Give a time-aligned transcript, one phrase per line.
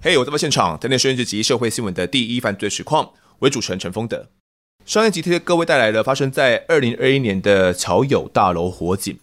[0.00, 4.28] 嘿，我在现场，今天收音机及社会新闻的第一犯罪实况，为主持人陈峰德。
[4.84, 9.18] 上一集替各位带来了发生在二零二一年的侨友大楼火警，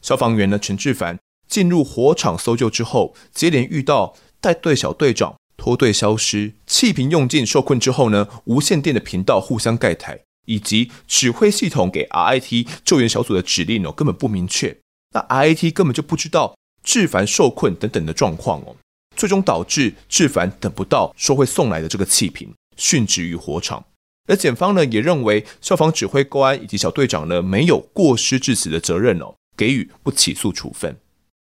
[0.00, 1.18] 消防员呢陈志凡
[1.48, 14.76] 进入火场搜救之后，接连遇到带队小队长脱队消失、气瓶用尽受困之后呢，无线电的频道互相盖台，以及指挥系统给 RIT 救援小组的指令哦根本不明确，
[15.14, 18.76] 那 RIT 根本就不知道志凡受困等等的状况哦。
[19.16, 23.84] 最终导致志凡等不到说会送来的这个气瓶，殉职于火场。
[24.28, 30.96] 而检方呢也认为消防指挥官以及小队长呢没有过失致死的责任哦，给予不起诉处分。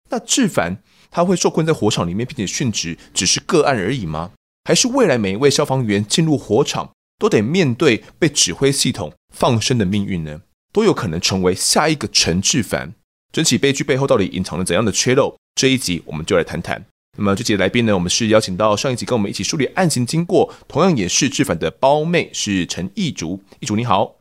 [0.10, 4.32] 那志凡他会受困在火场里面并且殉职，只是个案而已吗？
[4.64, 10.42] 还是未来每一位消防员进入火场都得面对被指挥系统放生的命运呢？
[10.72, 12.94] 都有可能成为下一个陈志凡。
[13.32, 15.36] 整起悲剧背后到底隐藏了怎样的缺漏？
[15.54, 16.86] 这一集我们就来谈谈。
[17.18, 23.44] 那么这集的来宾呢，我们是邀请到上一集跟我们一起梳理案情经过，同样也是志凡的胞妹，是陈奕竹。
[23.60, 24.16] 义竹你好，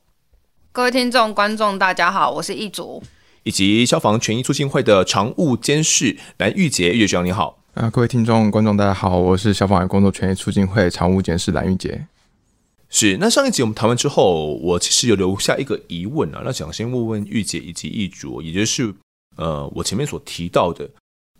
[0.72, 3.02] 各位听众观众大家好，我是义竹，
[3.44, 12.06] 以及消防权益促进会的常务监事蓝玉洁，玉洁你好啊，各位听众观众大家好，我是消防员工作权益促进会常务监事蓝玉洁。
[12.90, 18.94] 是，那上一集我们谈完之后，我其实有留下一个疑问啊，那想先问问玉姐以及奕竹，也就是
[19.36, 20.88] 呃，我前面所提到的。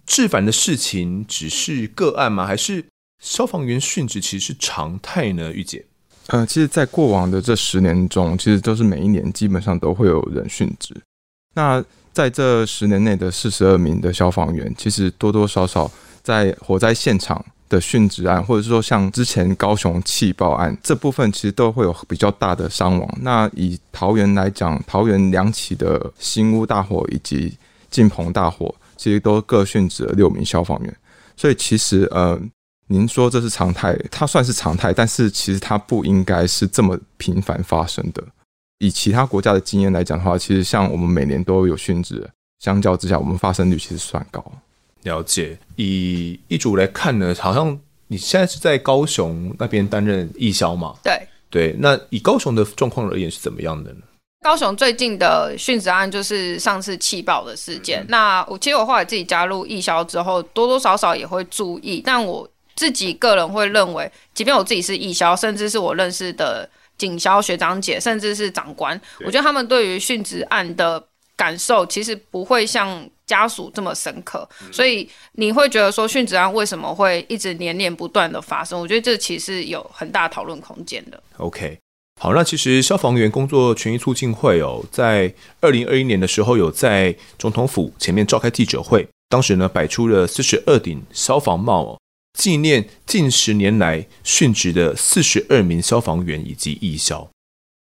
[0.06, 2.46] 志凡的事情只是个案吗？
[2.46, 2.84] 还是
[3.22, 5.52] 消防员殉职其实是常态呢？
[5.52, 5.84] 玉姐，
[6.28, 10.94] 呃，其实，在过往的这十年中，其实都是每一年基本上都会有人殉职。
[11.54, 15.91] 那在这十年内的四十二名的消防员，其实多多少少
[16.22, 23.19] 在火灾现场的殉职案，或者是说像之前高雄气爆案这部分，其实都会有比较大的伤亡。
[23.20, 27.56] 那以桃园来讲，桃园两起的新屋大火以及
[27.91, 28.75] 敬鹏大火。
[29.00, 30.97] 其实都各殉职了六名消防员，
[31.36, 32.36] 所以其实呃，
[32.88, 38.20] 您说这是常态，它算是常态，但是其实它不应该是这么频繁发生的。
[38.81, 42.28] 以其他国家的经验来讲的话，其实像我们每年都有殉职，
[42.59, 44.44] 相较之下，我们发生率其实算高。
[45.08, 47.76] 了解，以一组来看呢，好像
[48.08, 50.94] 你现在是在高雄那边担任义消嘛？
[51.02, 51.20] 对
[51.50, 54.00] 对，那以高雄的状况而言是怎么样的呢？
[54.44, 58.00] 高雄最近的殉职案就是上次气爆的事件。
[58.02, 62.02] 嗯、那我其实我后来自己加入义消之后，多多少少也会注意。
[62.04, 71.02] 但我自己个人会认为，即便我自己是义消，甚至是我认识的警消学长姐，甚至是长官，我觉得他们对于殉职案的
[71.38, 74.47] 感受，其实不会像家属这么深刻。
[74.60, 78.78] 嗯、所以你会觉得说，殉职案为什么会一直连连不断的发生？
[78.78, 81.22] 我觉得这其实有很大讨论空间的。
[81.37, 81.78] OK。
[82.21, 92.00] 好，那其实消防员工作权益促进会哦，在二零二一年的时候，有在总统府前面召开记者会，当时呢摆出了四十二顶消防帽哦，
[92.37, 97.31] 纪念近十年来殉职的四十二名消防员以及义消。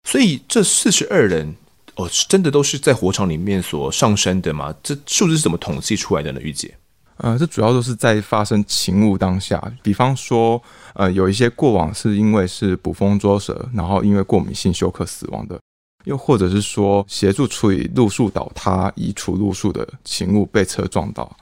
[0.07, 1.55] 所以这四十二人
[1.97, 4.73] 哦，真的都是在火场里面所上升的吗？
[4.81, 6.39] 这数字是怎么统计出来的呢？
[6.41, 6.75] 玉姐？
[7.17, 10.61] 呃，这主要都是在发生勤务当下，比方说，
[10.93, 15.59] 呃，有一些过往是因为是捕风捉蛇，然后因为过敏性休克死亡的，
[16.03, 21.35] 又或者是说协助处理路树倒塌、移除路树的勤务被车撞到，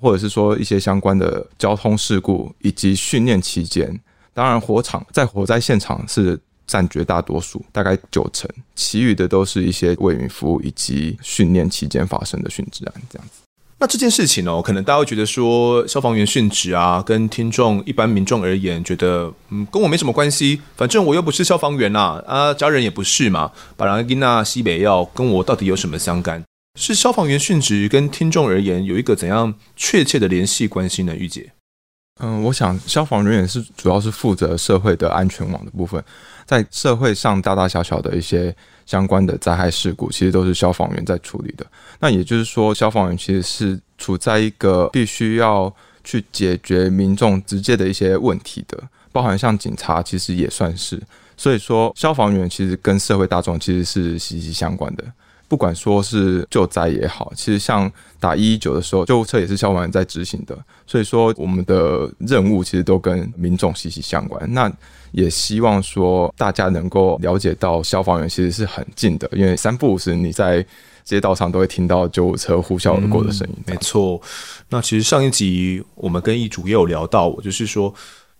[0.00, 3.96] 或者是说一些相关的交通事故，以及训练期间，
[4.34, 6.36] 当然火场在火灾现场是
[6.70, 13.40] 占绝大多数，大概九成，其余的都是一些为民服务以及训练期间发生的殉职案，这样子。
[13.80, 26.44] 那这件事情哦，可能大家会觉得说，消防员殉职啊，跟听众一般民众而言，觉得嗯，跟我没什么关系，反正我又不是消防员呐，啊，啊，家人也不是嘛，把人给那西北要，跟我到底有什么相干？
[26.78, 31.16] 是消防员殉职跟听众而言有一个怎样确切的联系关系呢？
[31.16, 31.50] 玉姐？
[32.22, 36.04] 嗯，我想消防人员是主要是负责社会的安全网的部分，
[36.50, 38.54] 在社会上大大小小的一些。
[38.86, 41.64] 相关的灾害事故，其实都是消防员在处理的。
[42.00, 48.76] 那也就是说，消防员其实是处在一个必须要去解决民众直接的一些问题的，
[49.12, 51.00] 包含像警察，其实也算是。
[51.36, 55.04] 所以说，消防员其实跟社会大众其实是息息相关的。
[55.50, 60.56] 不管说是救灾也好，其实像打一一九的时候，救护车也是消防员在执行的。
[60.86, 64.40] 所以说，我们的任务其实都跟民众息息相关。
[64.54, 64.72] 那
[65.10, 70.64] 也希望说大家能够了解到消防员其实是很近的，因为三不五时你在
[71.02, 73.54] 街道上都会听到救护车呼啸而过的声音。
[73.66, 74.22] 没错。
[74.68, 77.92] 那其实上一集我们跟奕竹也有聊到，我就是说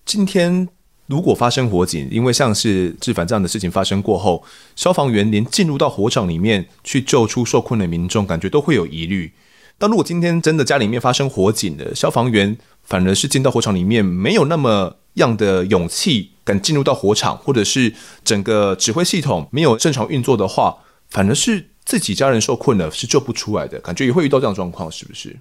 [0.04, 0.68] 今天
[1.10, 4.44] 如果发生火警，因为像是志凡这样的事情发生过后，
[4.76, 9.32] 消防员连进入到火场里面去救出受困的民众，感觉都会有疑虑。
[9.76, 17.92] 但如果今天真的家里面发生火警了，消防员反而是进到火场里面没有那么样的勇气，敢进入到火场，或者是
[18.22, 20.78] 整个指挥系统没有正常运作的话，
[21.08, 25.36] 反而是自己家人受困了，是救不出来的，感觉也会遇到这样状况，是不是？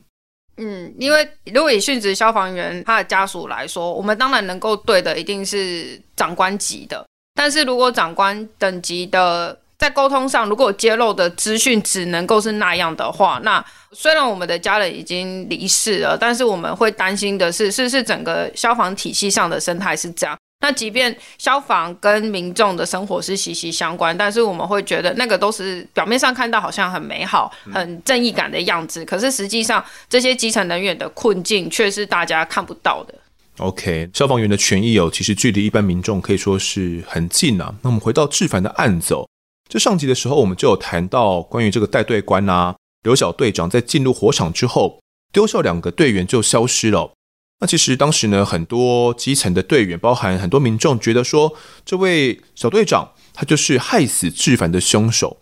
[0.60, 7.06] 嗯，因为如果以殉职消防员他的家属来说，我们当然能够对的一定是长官级的。
[7.34, 13.64] 但是如果长官等级的在沟通上，如果揭露的资讯只能够是那样的话，那
[13.94, 20.38] 虽然我们的家人已经离世了，但是我们会担心的是，是是整个消防体系上的生态是这样。
[20.62, 33.16] 那即便消防跟民众的生活是息息相关，但是我们会觉得那个都是表面上看到好像很美好、很正义感的样子，可是实际上这些基层人员的困境却是大家看不到的。
[33.60, 37.74] OK，消防员的权益哦，其实距离一般民众可以说是很近啊。
[37.82, 39.26] 那我们回到志凡的案子哦，
[39.70, 45.00] 就上集的时候我们就有谈到关于这个带队官啊，刘小队长在进入火场之后，
[45.32, 47.14] 丢下两个队员就消失了。
[47.60, 51.54] 那其实当时呢，很多基层的队员，包含很多民众，觉得说
[51.86, 55.38] 这位小队长他就是害死志凡的凶手。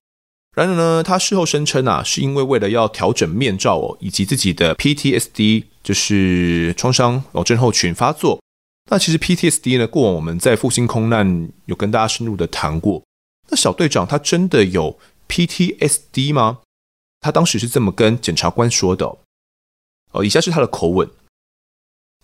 [0.56, 8.42] 然而呢，他事后声称啊，是因为为了要调整面罩哦，以及自己的 PTSD，就是创伤哦症候群发作。
[8.90, 13.04] 那其实 PTSD 呢，过往我们在复兴空难有跟大家深入的谈过。
[13.50, 14.98] 那小队长他真的有
[15.28, 16.60] PTSD 吗？
[17.20, 19.06] 他当时是这么跟检察官说的。
[20.14, 21.08] 哦，以下是他的口吻。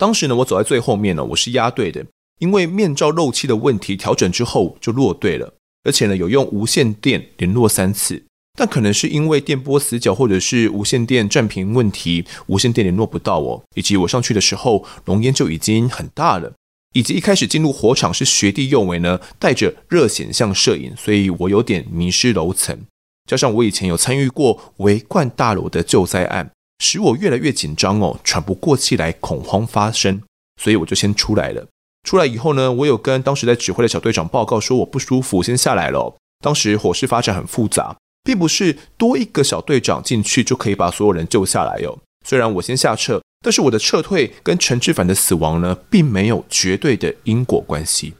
[0.03, 2.05] 当时呢，我走在最后面呢，我是压队的，
[2.39, 5.53] 因为面罩漏气的问题调整之后就落队了，
[5.85, 8.21] 而且呢有用无线电联络三次，
[8.59, 16.51] 但可能是因为电波死角或者是无线电暂停问题，无线电联络不到我，以及我上去的时候浓烟就已经很大了，
[16.91, 22.77] 以及一开始进入火场是学弟右为呢带着热显像摄影，所以我有点迷失楼层，
[23.25, 26.51] 加上我以前有参与过维冠大楼的救灾案。
[26.79, 30.21] 使我越来越紧张哦，喘不过气来，恐慌发生，
[30.61, 31.67] 所以我就先出来了。
[32.07, 36.15] 出来以后呢，我有跟当时在指挥的小队长报告说我不舒服，先下来了。
[36.43, 41.97] 当时火势发展很复杂，并不是多一个小队长进去就可以把所有人救下来哦。
[42.25, 48.13] 虽然我先下撤，但是我的撤退跟陈志凡的死亡呢，并没有绝对的因果关系。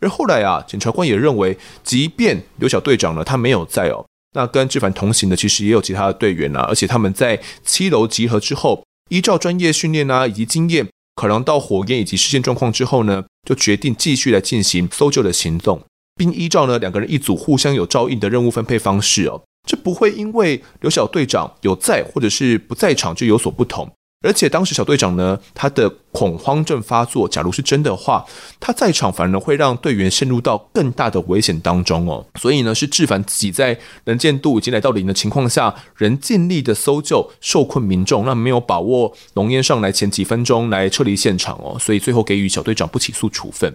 [0.00, 4.04] 而后来啊，检察官也认为，即便刘小队长呢，他没有在哦。
[4.32, 15.82] 那跟志凡同行的其实也有其他的队员啊，而且他们在七楼集合之后，依照专业训练呐以及经验，考量到火焰以及事件状况之后呢，就决定继续来进行搜救的行动，
[16.14, 23.90] 并依照呢两个人一组互相有照应的任务分配方式哦，这不会因为刘小队长有在或者是不在场就有所不同。
[24.22, 28.26] 而且当时小队长呢，他的恐慌症发作，假如是真的话，
[28.60, 32.26] 他在场反而会让队员陷入到更大的危险当中哦。
[32.38, 41.78] 所以呢，是志凡自己在能见度已经来到零的情况下，仍尽力的搜救受困民众，那没有把握浓烟上来前几分钟来撤离现场哦。
[41.80, 43.74] 所以最后给予小队长不起诉处分。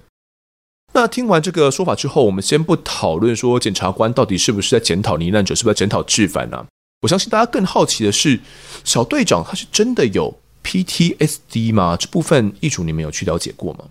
[0.94, 6.66] 那听完这个说法之后，我们先不讨论说检察官到底是不是在检讨罹难者，是不是在检讨志凡呢、啊？
[7.02, 8.40] 我相信大家更好奇的是，
[8.84, 10.34] 小队长他是真的有
[10.64, 11.96] PTSD 吗？
[12.00, 13.86] 这部分议主你们有去了解过吗？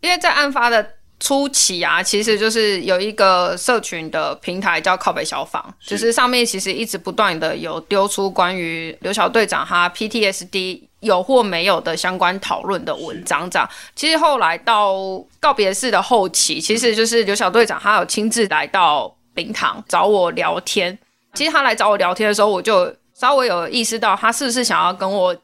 [0.00, 13.50] 因为在案发的初期啊，其实就是有一个社群的平台叫靠北消防，就是上面其实一直不断的有丢出关于刘小队长他 PTSD 有或没有的相关讨论的文章。
[13.50, 14.94] 这样，其实后来到
[15.40, 20.98] 告别式的后期，其实就是刘小队长他有亲自来到灵堂找我聊天。
[21.36, 25.36] 其实他来找我聊天的时候，我就稍微有意识到他是不是想要跟我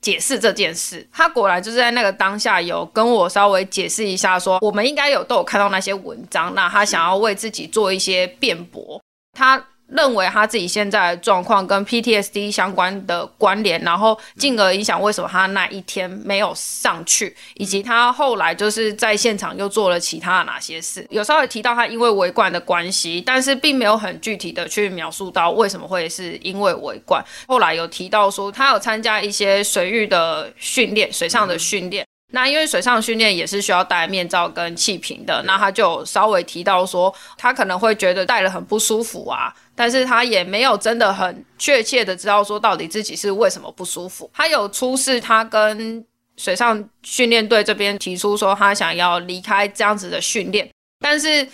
[0.00, 1.06] 解释这件事。
[1.12, 9.00] 他果然就是在那个当下有跟我稍微解释一下，说我们应该有都有看到那些文章，那他想要为自己做一些辩驳。
[9.38, 9.64] 他。
[9.92, 21.06] 认为他自己现在的状况跟 PTSD 相关的关联，然后进而影响为什么他那一天没有上去，以及他后来就是在现场又做了其他的哪些事。
[21.10, 27.22] 有稍微提到他因为维冠的关系，但是并没有很具体的去描述到为什么会是因为维冠。
[27.46, 32.06] 后来有提到说他有参加一些水域的训练，水上的训练。
[32.34, 39.52] 那因为水上训练也是需要戴面罩跟气瓶的，那他就稍微提到说他可能会觉得戴了很不舒服啊。
[39.74, 44.30] 但是他也没有真的很确切的知道说到底自己是为什么不舒服。
[44.34, 46.04] 他有出示他跟
[46.36, 50.68] 水上训练队这边提出说他想要离开这样子的训练，
[51.00, 51.46] 但是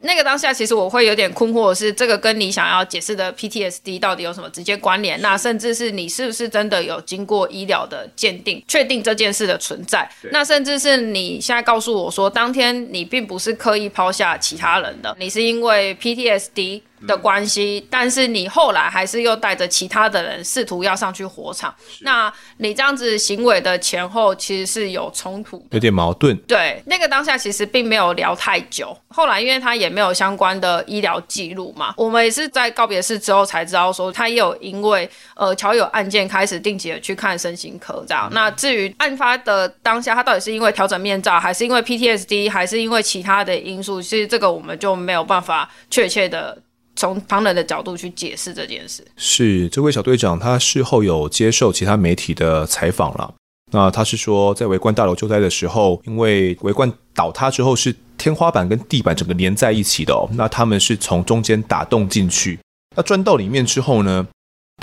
[0.00, 5.18] 那个当下，其实我会有点困惑是，这个跟你想要解释的 PTSD 到底有什么直接关联？
[5.22, 10.08] 那甚至是你是不是真的有经过医疗的鉴定，确定这件事的存在？
[10.30, 16.82] 那甚至是你现在告诉我说，当天你并不是刻意抛下其他人的，你是因为 PTSD。
[17.06, 26.36] 的关系，但是你后来还是又带着其他的人试图要上去火场，那你这样子行为的前后其实是有冲突，有点矛盾。
[26.48, 38.28] 对，那个当下其实并没有聊太久，后来因为他也没有相关的医疗记录嘛，我们也是在告别式之后才知道说他也有因为呃乔友案件开始定期的去看身心科这样。
[38.30, 46.56] 嗯、那至于案发的当下，他到底是因为调整面罩，还是因为 PTSD，还是因为其他的因素，其实这个我们就没有办法确切的。
[46.96, 53.34] 从旁人的角度去解释这件事，是这位小队长，他事后有接受其他媒体的采访了。
[53.72, 62.58] 那他是说，在维冠大楼救灾的时候，因为维冠倒塌之后是天花板跟地板整个连在一起的哦，那他们是从中间打洞进去，
[62.96, 64.26] 那钻到里面之后呢，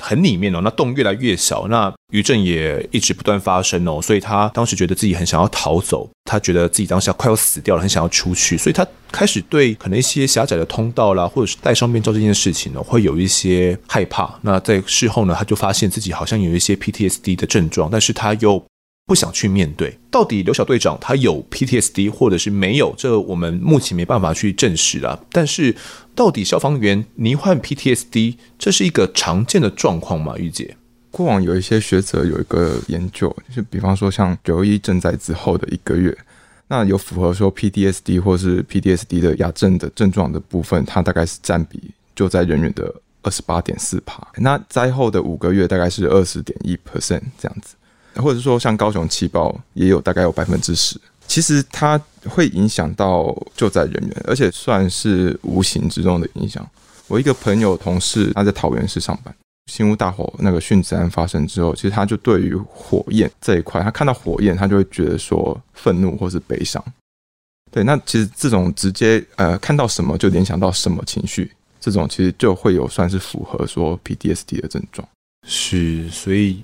[0.02, 14.34] 很里面哦，那洞越来越小，那余震也一直不断发生哦，所以他当时觉得自己很想要逃走，他觉得自己当下快要死掉了，很想要出去，所以他开始对可能一些狭窄的通道啦，或者是戴上面罩这件事情呢，会有一些害怕。
[14.42, 18.64] 那在事后呢，他就发现自己好像有一些 PTSD 的症状，但是他又
[19.06, 19.96] 不想去面对。
[20.10, 22.96] 到底刘小队长他有 PTSD 或者是没有？
[22.98, 25.20] 这我们目前没办法去证实啊。
[25.32, 25.76] 但是。
[26.15, 30.36] 到底消防员罹患 PTSD，这是一个常见的状况吗？
[30.38, 30.77] 玉姐，
[31.10, 36.15] 过往有一些学者有一个研究，就比方说像九一震灾之后的一个月，
[36.67, 41.79] 那有符合说 PTSD 或是 PTSD 的亚症的症状的部分，它大概是占比
[42.15, 42.93] 就在人员的
[43.24, 44.22] 二十八点四趴。
[44.38, 47.75] 那灾后的五个月大概是二十点一 percent 这样子，
[48.22, 51.00] 或者说像高雄气爆也有大概有百分之十。
[51.34, 52.00] 其实它
[52.30, 56.63] 会影响到救灾人员，而且算是无形之中的影响。
[57.08, 59.36] 我一个朋友同事，他在桃园市上班，
[59.66, 66.80] 新屋大火那个殉职案发生之后，其实他就对于火焰这一块，他看到火焰，他就会觉得说愤怒或是悲伤。
[67.72, 75.08] 对，那其实这种直接呃看到什么就联想到什么情绪，这种其实就会有算是符合说 PTSD 的症状。
[75.48, 76.63] 是，所以。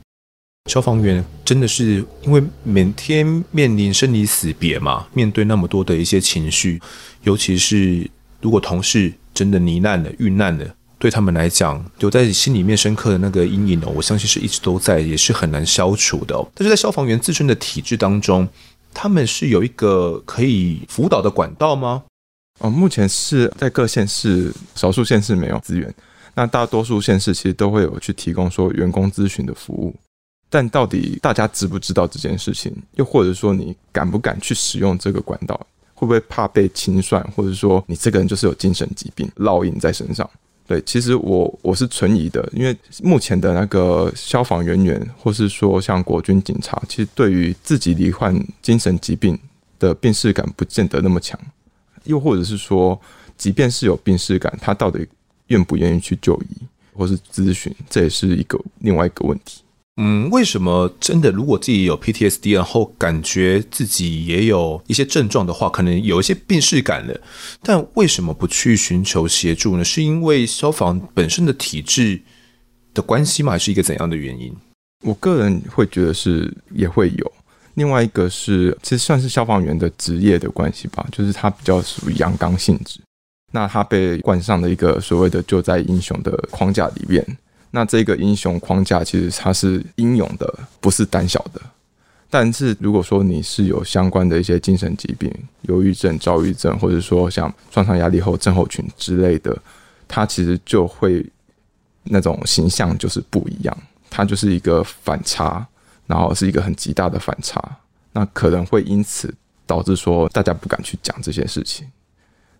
[0.70, 6.80] 消防员真的是因为每天面临生离死别嘛，面对那么多的一些情绪，
[7.24, 8.08] 尤其是
[8.40, 16.36] 如果同事真的罹难了、遇难了，对他们来讲留在心里面深刻的那个阴影哦，我相信是一直都在，也是很难消除的。
[16.54, 18.48] 但是在消防员自身的体制当中，
[18.94, 22.04] 他们是有一个可以辅导的管道吗？
[22.60, 25.92] 哦，目前是在各县市，少数县市没有资源，
[26.36, 29.96] 那大多数县市其实都会有去提供说员工咨询的服务。
[30.50, 32.76] 但到底大家知不知道这件事情？
[32.96, 35.56] 又或者说你敢不敢去使用这个管道？
[35.94, 37.22] 会不会怕被清算？
[37.36, 40.28] 或者说你这个人就是有精神疾病烙印在身上？
[40.66, 49.38] 对，其实我我是存疑的，因为目前的那个消防人员，或是说像国军警察，其实对于自己罹患精神疾病
[49.78, 51.40] 的病视感不见得那么强。
[52.06, 53.00] 又或者是说，
[53.38, 55.08] 即便是有病视感，他到底
[55.48, 56.48] 愿不愿意去就医
[56.94, 57.76] 或是咨询？
[57.90, 59.64] 这也是一个另外一个问题。
[60.02, 67.20] 嗯，为什么真的如果自己有 PTSD，然后感觉自己也有一些症状的话，可能有一些病识感了，
[67.62, 69.84] 但为什么不去寻求协助呢？
[69.84, 72.22] 是因为消防本身的体质
[72.94, 73.52] 的关系吗？
[73.52, 74.56] 还是一个怎样的原因？
[75.04, 77.32] 我个人会觉得是也会有。
[77.74, 83.02] 另外一个是，其实算是消防员的职业的关系吧，就是他比较属于阳刚性质，
[83.52, 87.38] 那他被冠上了一个所谓的救灾英雄的框架里面。
[87.72, 91.62] 那这个英雄框架其实它是英勇的，不是胆小的。
[92.32, 95.32] 但是如果说你是有相关的一些精神疾病，
[95.64, 99.56] 忧郁症、躁郁症，或者说像创伤压力后症候群之类的，
[100.08, 101.26] 它其实就会
[102.04, 103.78] 那种形象就是不一样，
[104.10, 105.66] 它就是一个反差，
[106.08, 107.64] 然后是一个很极大的反差。
[108.14, 109.32] 那可能会因此
[109.68, 111.88] 导致说大家不敢去讲这些事情。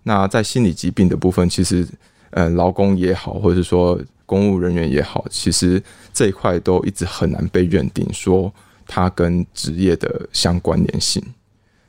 [0.04, 1.88] 那在心理疾病的部分，其实
[2.30, 4.00] 呃，劳工也好，或者是说。
[4.30, 5.82] 公务人员也好，其实
[6.14, 8.54] 这一块都一直很难被认定说
[8.86, 11.20] 它跟职业的相关联性，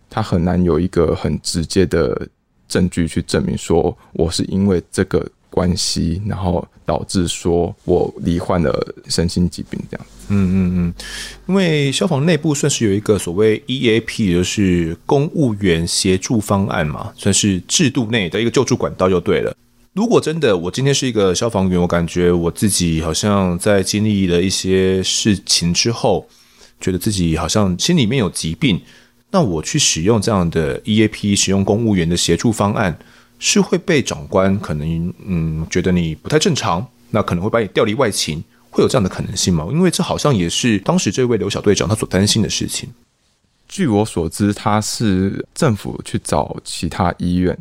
[0.08, 2.26] 它很难有一个很直接的
[2.66, 8.72] 证据去证明说我是因为这个关系，然后导致说我罹患了
[9.08, 10.06] 身心疾病这样。
[10.28, 10.94] 嗯嗯嗯，
[11.46, 19.54] 因为消防内部算是有一个所谓 EAP，就是公务员协助方案嘛，算是制度内的一个救助管道就对了。
[19.92, 26.28] 如果真的我今天是一个消防员，我感觉我自己好像在经历了一些事情之后，
[26.80, 28.80] 觉得自己好像心里面有疾病，
[29.32, 32.96] 那我去使用这样的 EAP，使用公务员的协助方案，
[33.40, 39.66] 是会被长官可能嗯觉得你不太正常，那可能会把你调离外勤，会有这样的可能性吗？
[39.72, 42.88] 因为这好像也是当时这位刘小队长他所担心的事情。
[43.68, 47.56] 据我所知，他是政府去找其他医院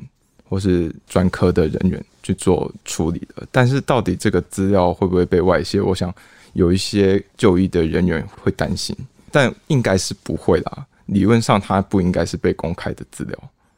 [0.47, 5.81] 或是专科的人员去做处理的，但是到底这个资料会不会被外泄？
[5.81, 6.13] 我想
[6.53, 8.95] 有一些就医的人员会担心，
[9.31, 10.85] 但应该是不会啦。
[11.07, 13.35] 理论上，它不应该是被公开的资料。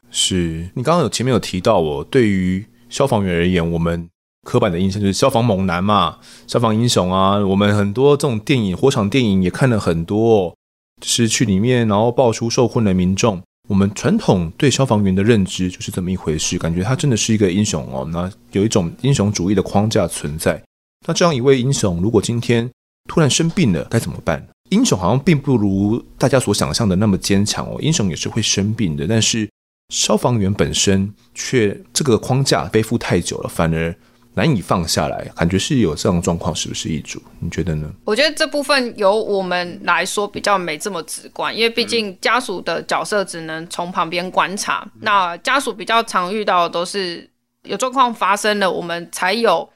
[0.10, 4.10] 是你刚刚有前面有提到，我对于消防员而言，我们
[4.44, 7.38] 刻板的印象就是消防猛男嘛，消防英雄啊。
[7.38, 10.54] 我们很多这种电影，火场电影也看了很多，
[11.02, 13.42] 是去里面然后爆出受困的民众。
[13.70, 18.08] 我们传统对消防员的认知就是这么一回事，感觉他真的是一个英雄哦。
[18.12, 20.62] 那有一种英雄主义的框架存在。
[21.08, 22.70] 那这样一位英雄，如果今天
[23.08, 24.46] 突然生病了，该怎么办？
[24.70, 29.08] 英雄好像并不如大家所想象的那么坚强哦，英雄也是会生病的。
[29.08, 29.50] 但是
[29.90, 33.96] 消防员本身却这个框架背负太久了，反而
[34.34, 37.22] 难以放下来，感觉是有这样的状况，是不是一组？
[37.40, 37.92] 你觉得呢？
[38.06, 44.82] 我觉得这部分由我们来说比较没这么直观，因为毕竟家属的角色只能从旁边观察。
[44.96, 47.30] 嗯、那家属比较常遇到的都是
[47.64, 49.70] 有状况发生了，我们才有。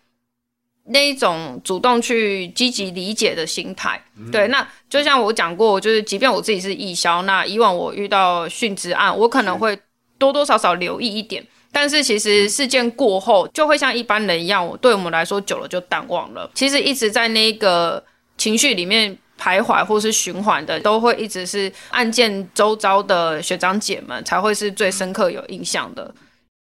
[0.88, 4.00] 那一种主动去积极理解的心态，
[4.32, 9.76] 对，那就像我讲过，就是即便我自己是义消，那以往我遇到殉职案，我可能会
[10.20, 11.44] 多多少少留意一点，
[11.78, 16.50] 但是其实事件过后，就会像一般人一样，我对我们来说久了就淡忘了。
[16.54, 18.02] 其实一直在那个
[18.38, 26.16] 情绪里面徘徊或是循环的，都会一直是案件周遭的学长姐们才会是最深刻有印象的。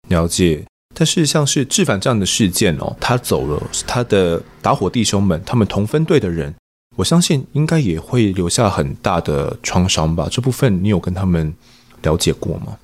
[0.09, 0.63] 了解。
[0.93, 6.53] 但是像是志凡这样的事件哦，他走了，他的打火弟兄们，他们同分队的人，
[6.97, 10.27] 我相信应该也会留下很大的创伤吧。
[10.29, 11.51] 这部分你有跟他们
[12.03, 12.77] 了解过吗？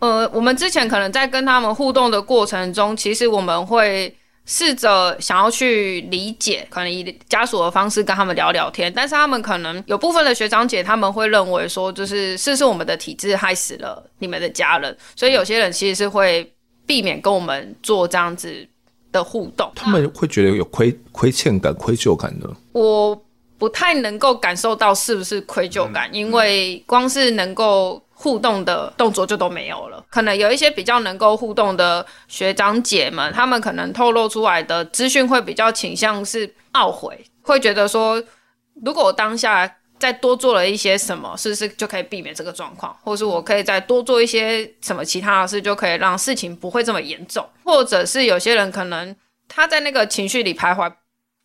[0.00, 4.14] 呃，我们之前可能在跟他们互动的过程中，其实我们会
[4.44, 8.92] 试着想要去理解，可能以家属的方式跟他们聊聊天。
[8.92, 16.52] 但是他们可能有部分的学长姐，他们会认为说，就是是不是我们的体制害死了你们的家人，所以有些人其实是会。
[16.86, 18.66] 避免跟我们做这样子
[19.12, 22.50] 的互动，他们会觉得有亏亏欠感、愧疚感的。
[22.72, 23.16] 我
[23.56, 30.04] 不太能够感受到是不是愧疚感，嗯、因为光是能够互动的动作就都没有了。
[30.10, 38.22] 可能有一些比较能够互动的学长姐们，他们可能透露出来的资讯会比较倾向是懊悔，会觉得说，
[38.84, 39.76] 如果我当下。
[40.00, 42.96] 再多做了一些什么，是不是就可以避免这个状况？
[43.04, 47.46] 或是我可以再多做一些什么其他的事，就可以让事情不会这么严重？
[47.62, 49.14] 或者是有些人可能
[49.46, 50.90] 他在那个情绪里徘徊，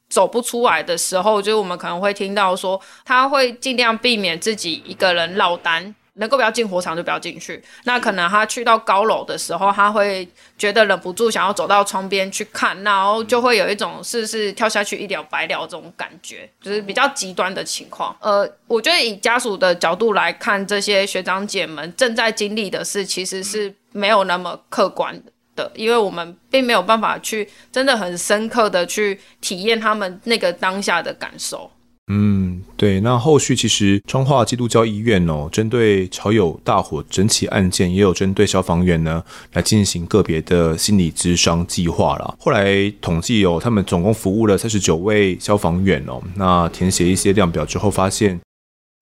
[0.07, 5.93] 走不出来的时候，就是我们可能会听到说，他会尽量避免自己一个人落单。
[6.15, 7.61] 能够不要进火场就不要进去。
[7.83, 18.15] 那可能他去到高楼的时候，他会觉得忍不住想要走到窗边去看，然后就会有一种是不是跳下去一了百了这种感觉，就是比较极端的情况。
[18.21, 25.21] 呃，我觉得以家属的角度来看，这些学长姐们正在经历的事，其实是没有那么客观
[25.55, 31.69] 的，因为我们并没有办法去真的很深刻的去体验他们那个当下的感受。
[32.07, 32.99] 嗯，对。
[32.99, 42.35] 那后续其实彰化基督教医院哦，针对桥友大火整起案件，也有针对消防员呢来进行个别的心理咨商计划啦。
[42.39, 46.21] 后来统计哦，他们总共服务了三十九位消防员哦。
[46.35, 48.39] 那填写一些量表之后，发现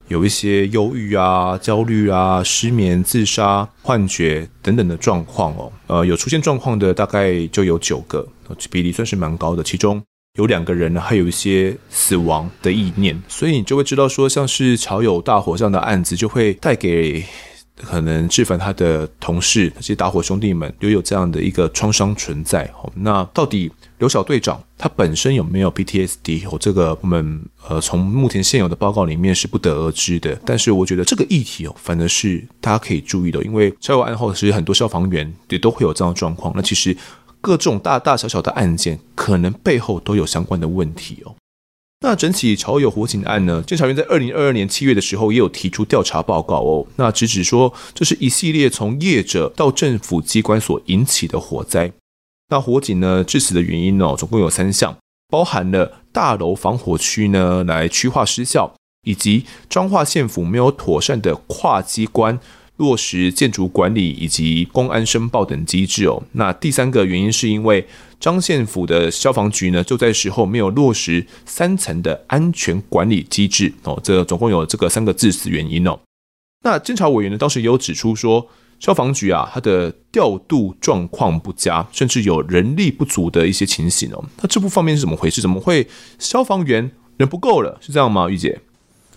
[0.08, 5.70] 有一些忧郁啊、焦虑啊、失眠、自杀、幻觉等等的状况哦。
[5.88, 8.26] 呃，有出现状况的大概就有九个，
[8.72, 9.62] 比例算是蛮高的。
[9.62, 10.02] 其中。
[10.40, 17.24] 有两个人呢，还有一些死亡的意念，所以你就会知道说，像是桥友大火这样的案子，就会带给
[17.76, 22.68] 可能志凡他的同事，这些打火兄弟们，留有这样的一个创伤存在。
[22.96, 26.50] 那到底刘小队长他本身有没有 PTSD？
[26.50, 30.36] 哦，这个我们呃从目前现有的报告里面是不得而知的。
[30.44, 36.52] 但是我觉得这个议题哦，反而是大家可以注意的，因为桥友案后其实很多消防员也都会有这样的状况。
[36.56, 36.98] 那其实。
[37.44, 41.36] 各种大大小小的案件，可能背后都有相关的问题哦。
[42.00, 43.62] 那整起朝友火警案呢？
[43.68, 46.88] 监察院在二零二二年七月的时候也有提出调查报告哦。
[46.96, 51.92] 那直指说，这是一系列从业者到政府机关所引起的火灾。
[52.50, 58.74] 那火警呢，致死的原因哦，总共有三项，包含了大楼防火区呢来区划失效，
[59.06, 62.40] 以及彰化县府没有妥善的跨机关。
[62.78, 66.24] 落实建筑管理以及公安申报等机制哦。
[66.34, 67.88] 那第三个原因是因为
[68.20, 74.00] 张县府的消防局呢，就在时候没有落实三层的安全管理机制哦。
[74.04, 76.00] 这总共有这个三个致死原因哦。
[76.64, 78.48] 那监察委员呢，当时也有指出说，
[78.80, 84.24] 消防局啊，它的调度状况不佳，甚至有人力不足的一些情形哦。
[84.42, 85.42] 那这部方面是怎么回事？
[85.42, 87.78] 怎么会消防员人不够了？
[87.82, 88.30] 是这样吗？
[88.30, 88.62] 玉姐？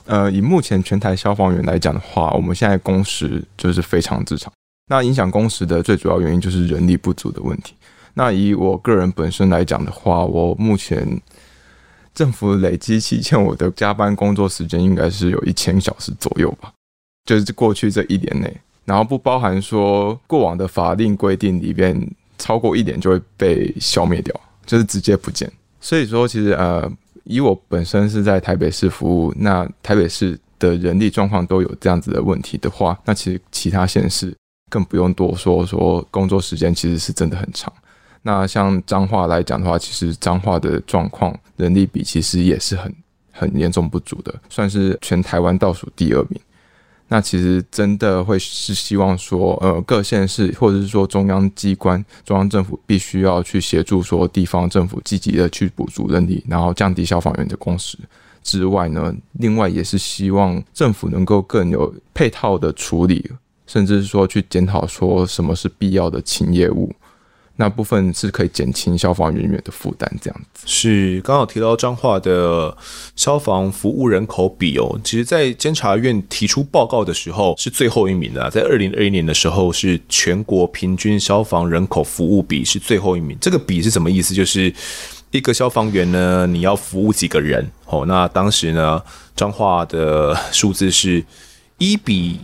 [0.06, 4.52] 呃，以目前全台消防员来讲的话，我们现在工时就是非常之长。
[4.88, 7.74] 那影响工时的最主要原因就是人力不足的问题。
[8.14, 11.20] 那以我个人本身来讲的话，我目前
[12.14, 16.72] 政府累积期欠我的加班工作时间应该是有一千小时左右吧，
[17.24, 22.00] 就是过去这一年内，然后不包含说过往的法令规定里边
[22.38, 24.32] 超过一年就会被消灭掉，
[24.64, 25.50] 就是直接不见。
[25.80, 26.88] 所以说，其实呃。
[27.26, 34.34] 以我本身是在台北市服务，那台北市的人力状况都有这样子的问题的话，那其实其他县市
[34.70, 37.72] 更不用多说，说工作时间其实是真的很长。
[38.22, 42.92] 那像彰化来讲的话，其实彰化的状况人力比其实也是很
[43.30, 46.40] 很严重不足的，算是全台湾倒数第二名。
[47.08, 57.96] 那其实真的会是希望说，呃，各县市或者是说中央机关、中央政府必须要去协助说地方政府积极的去补足人力，然后降低消防员的工时
[58.42, 63.30] 之外呢，另外也是希望政府能够更有配套的处理，
[63.66, 66.92] 甚至是说去检讨说什么是必要的勤业务。
[67.58, 72.76] 那部分是可以减轻消防人员的负担，这样子是刚好提到彰化的
[73.16, 83.36] 消防服务人口比哦，其实，在监察院提出报告的时候是最后一名的，在二零二一年的时候是全国平均消防人口服务比是最后一名。
[83.40, 84.34] 这个比是什么意思？
[84.34, 84.70] 就是
[85.30, 88.04] 一个消防员呢，你要服务几个人哦？
[88.06, 89.02] 那当时呢，
[89.34, 91.24] 彰化的数字是
[91.78, 92.40] 一比。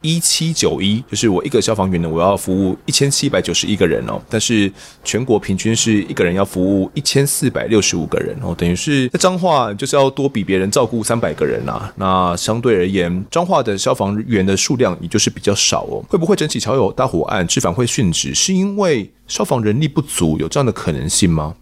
[0.00, 4.20] 一七九一，就是我一个消防员呢，我要服务一千七百九十一个人哦。
[4.28, 4.70] 但是
[5.02, 11.92] 全国平均是一个人要服务一千四百六十五个人哦，等于是在彰化就是要多比别人照顾三百个人啊。
[11.96, 16.04] 那相对而言，彰化的消防员的数量也就是比较少哦。
[16.08, 21.56] 会不会整起桥友大火案，志凡会殉职，是因为消防人力不足，有这样的可能性吗？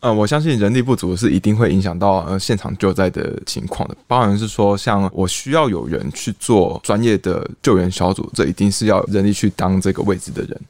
[0.00, 3.94] 呃，我相信人力不足是一定会影响到呃现场救灾的情况的。
[4.06, 10.60] 包含是说，像我需要有人去做专业的救援小组，这一定是要人力去当这个位置的人。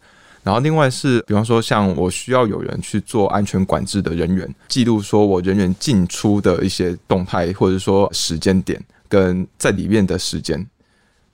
[0.43, 10.67] 然后另外是，比方说像我需要有人去做安全管制的人员，记录说我人员进出的一些动态，或者说时间点跟在里面的时间，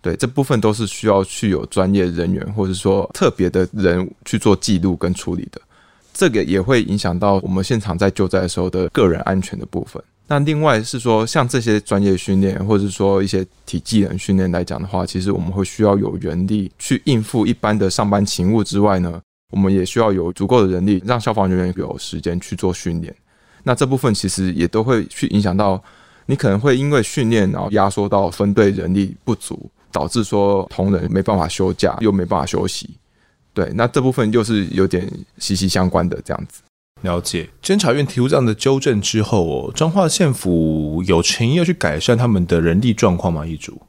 [0.02, 5.60] 对，这部分都是需要去有专业人员或者说特别的人去做记录跟处理的。
[6.16, 10.02] 这个也会影响到我们现场在救灾的时候的个人安全的部分。
[10.26, 19.20] 那另外是说，像这些专业训练，或者说一些体技能训练来讲的话，其实我们会需要有人力去应付一般的上班勤务之外呢，
[19.52, 23.14] 我们也需要有足够的人力，让消防人员有时间去做训练。
[23.62, 25.80] 那这部分其实也都会去影响到，
[26.24, 32.90] 你可能会因为训练然后压缩到分队人力不足，导致说同仁没办法休假，又没办法休息。
[33.56, 36.60] 对，那这部分又是有点息息相关的这样子。
[37.00, 43.46] 了解，监察院提出这样的纠正之后哦，彰化县府有诚意要去改善他们的人力状况吗？
[43.46, 43.80] 议主，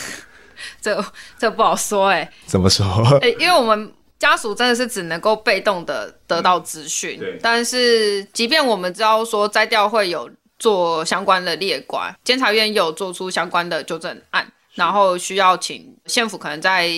[0.82, 1.02] 这
[1.38, 2.32] 这不好说哎、欸。
[2.44, 2.86] 怎么说？
[3.22, 7.38] 哎，因为我们家属真的是只能够被动的得到资讯，对。
[7.42, 16.90] 但是，即便我们知道说灾调会有做相关的列管，监察院有做出相关的纠正案，然后需要请县府可能在。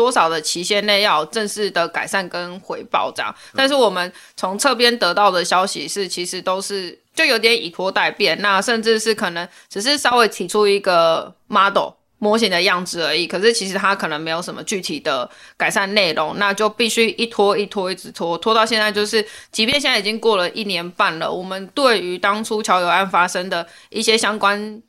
[0.00, 24.82] 多少的期限内要正式的改善跟回报这样，但是我们从侧边得到的消息是，其实都是就有点以拖待变，那甚至是可能只是稍微提出一个 model 模型的样子而已，可是其实它可能没有什么具体的改善内容，那就必须一拖一拖一直拖，拖到现在就是，即便现在已经过了一年半了，我们对于当初桥友案发生的一些相关。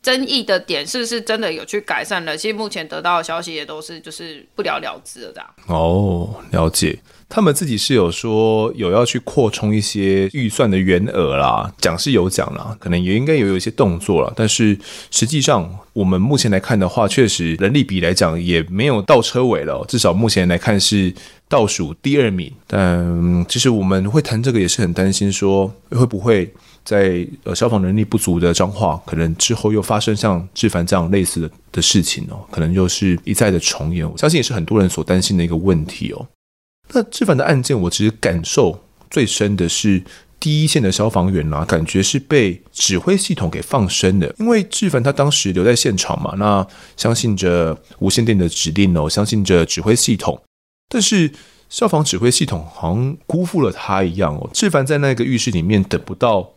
[0.00, 2.36] 争议的点是不是真的有去改善了？
[2.36, 5.50] 其实目前得到的消息也都是就是不了了之了这样。
[5.66, 6.98] 哦，了解。
[7.28, 14.32] 他们自己是有说有要去扩充一些预算的员额啦，讲是有讲啦，可能也应该有有一些动作了。
[14.34, 14.78] 但是
[15.10, 21.12] 实际上，我们目前来看的话，确实人力比来讲也没有到车尾了，至少目前来看是
[21.48, 22.50] 倒数第二名。
[22.66, 26.50] 但其实我们会谈这个也是很担心，说会不会。
[26.88, 34.10] 在呃消防能力不足的彰化，可能之后又发生像志凡这样类似的的事情哦，可能又是一再的重演。
[34.10, 36.26] 我相信也是很多人所担心的一个问题哦。
[36.94, 40.02] 那志凡的案件，我其实感受最深的是
[40.40, 44.34] 第一线的消防员啊，感觉是被指挥系统给放生的。
[44.38, 50.40] 因为志凡他当时留在现场嘛，那相信着无线电的指令哦，相信着指挥系统，
[50.88, 51.30] 但是
[51.68, 54.48] 消防指挥系统好像辜负了他一样哦。
[54.54, 56.54] 志凡在那个浴室里面等不到。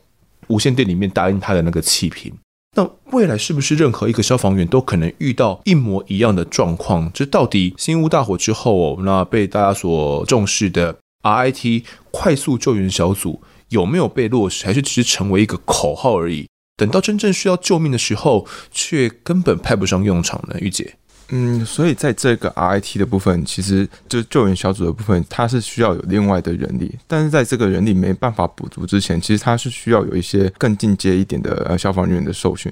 [0.51, 2.33] 无线电里面答应他的那个气瓶，
[2.75, 7.09] 那未来是不是任何一个消防员都可能遇到一模一样的状况？
[7.13, 16.47] 这到底新屋大火之后，那被大家所重视的 RIT 快速救援小组有没有被落实，还是只是成为一个口号而已？
[16.75, 20.55] 等到真正需要救命的时候，却根本派不上用场呢？
[20.59, 20.95] 玉姐。
[21.33, 32.69] 嗯，所以在这个 RIT 的部分，其实就救援小组的部分，它是需要有另外的人力，但是在这个人力没办法补足之前，其实它是需要有一些更进阶一点的呃消防人员的受训。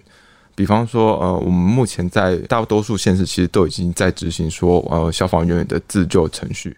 [0.56, 6.76] 比方说，呃，我们目前在大多数县市其实都已经在执行说，呃，消防人员的自救程序。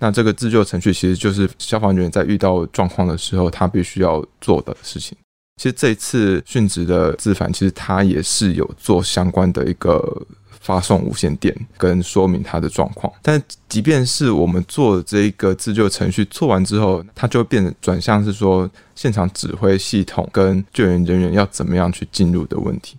[0.00, 5.16] 那这个自救程序其实就是消防人员在遇到状况的时候，他必须要做的事情。
[5.58, 10.26] 其实这一次殉职的自反，其实他也是有做相关的一个。
[10.60, 22.98] 发送无线电跟说明他的状况，但即便是我们做这一个自救程序做完之后，它就变转向是说现场指挥系统跟救援人员要怎么样去进入的问题。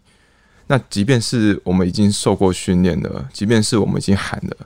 [0.65, 4.57] 那即便是我们已经受过训练了，即便是我们已经喊了，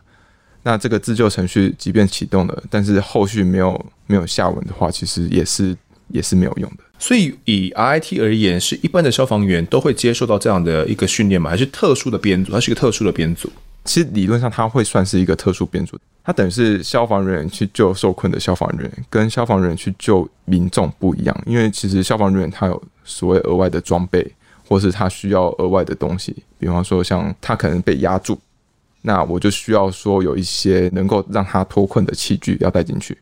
[0.64, 5.76] 那这个自救程序即便启动了，但是后续没有没有下文的话，其实也是
[6.08, 6.84] 也是没有用的。
[6.98, 11.50] 所以，以 RIT 而言，是一般的消防员都会接受到这样的一个训练吗？
[11.50, 12.52] 还是特殊的编组？
[12.54, 13.50] 它是一个特殊的编组。
[13.84, 15.98] 其实理论上，它会算是一个特殊编组。
[16.24, 21.44] 它等于是消防人员去救受困的消防人员，跟消防人员去救民众不一样。
[21.46, 24.26] 因为其实消防人员他有所谓额外的装备，
[24.68, 26.36] 或是他需要额外的东西。
[26.58, 28.40] 比方说，像他可能被压住，
[29.04, 33.16] 那我就需要说有一些能够让他脱困的器具要带进去。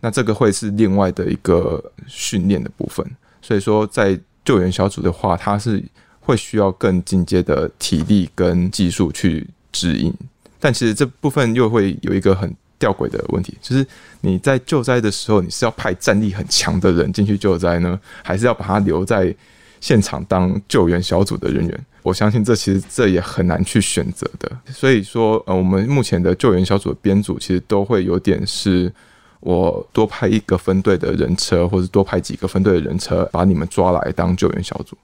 [0.00, 3.04] 那这个会是另外的一个训练的部分，
[3.42, 5.82] 所以说在救援小组的话，它是
[6.20, 10.14] 会需要更进阶的体力跟技术去指引，
[10.60, 13.84] 但其实这部分又会有一个很吊诡的问题，就是
[14.20, 19.34] 你在救灾的时候，你是要派战力很强的人进去救灾呢，还是要把他留在
[19.80, 21.86] 现场当救援小组的人员？
[22.04, 24.50] 我相信这其实这也很难去选择的。
[24.72, 28.92] 所以说，呃，我们目前的救援小组的编组其实都会有点是。
[29.40, 34.96] 我多派一个分队的人车，或者多派几个分队的人车，把你们抓来当救援小组。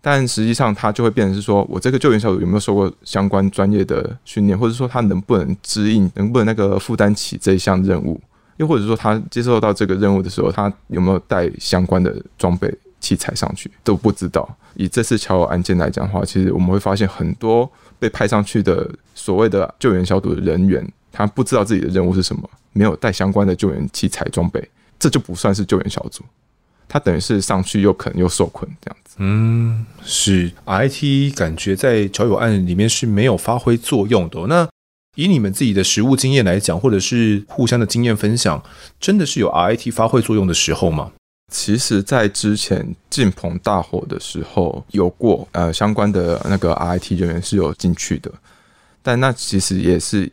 [0.00, 8.20] 但实际上，他就会变成是说，我这个救援小组有没有受过相关专业的训练，或者说他能不能支应，能不能那个负担起这一项任务？
[8.58, 14.48] 又或者说，他接受到这个任务的时候，他有没有带相关的装备器材上去，都不知道。
[14.74, 17.68] 以这次桥友案件来讲的话，其实我们会发现很多
[17.98, 22.48] 被派上去的所谓的救援小组的人员，他不知道自己的任务是什么。
[22.72, 24.62] 没有带相关的救援器材装备，
[24.98, 26.24] 这就不算是救援小组。
[26.90, 29.16] 他等于是上去又可能又受困这样子。
[29.18, 34.46] 嗯，是 RIT 感觉在桥友案里面是没有发挥作用的。
[34.46, 34.66] 那
[35.16, 38.62] 以你们自己的实务经验来讲，或者是互相的经验分享，
[38.98, 41.12] 真的是有 RIT 发挥作用的时候吗？
[41.52, 48.32] 其实，在之前进棚大火的时候，有过呃相关的那个 RIT 人员是有进去的，
[49.02, 50.32] 但那其实也是。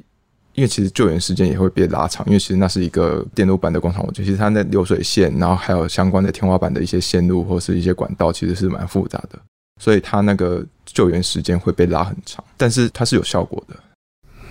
[0.56, 9.38] 因为其实救援时间也会被拉长，因为其实那是一个电路板的工厂，我觉得其实它那流水线，然后还有相关的天花板的一些线路或是一些管道，其实是蛮复杂的，
[9.82, 13.76] 所以它那个救援时间会被拉很长，但是它是有效果的。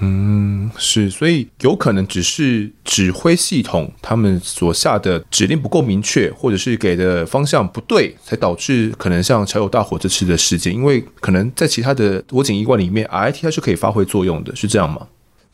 [0.00, 15.06] 嗯，是，所以有可能只是指挥系统他们所下的指令不够明确，或者是给的方向不对，才导致可能像桥友大火这次的事件，因为可能在其他的火警医官里面，RIT 它是可以发挥作用的，是这样吗？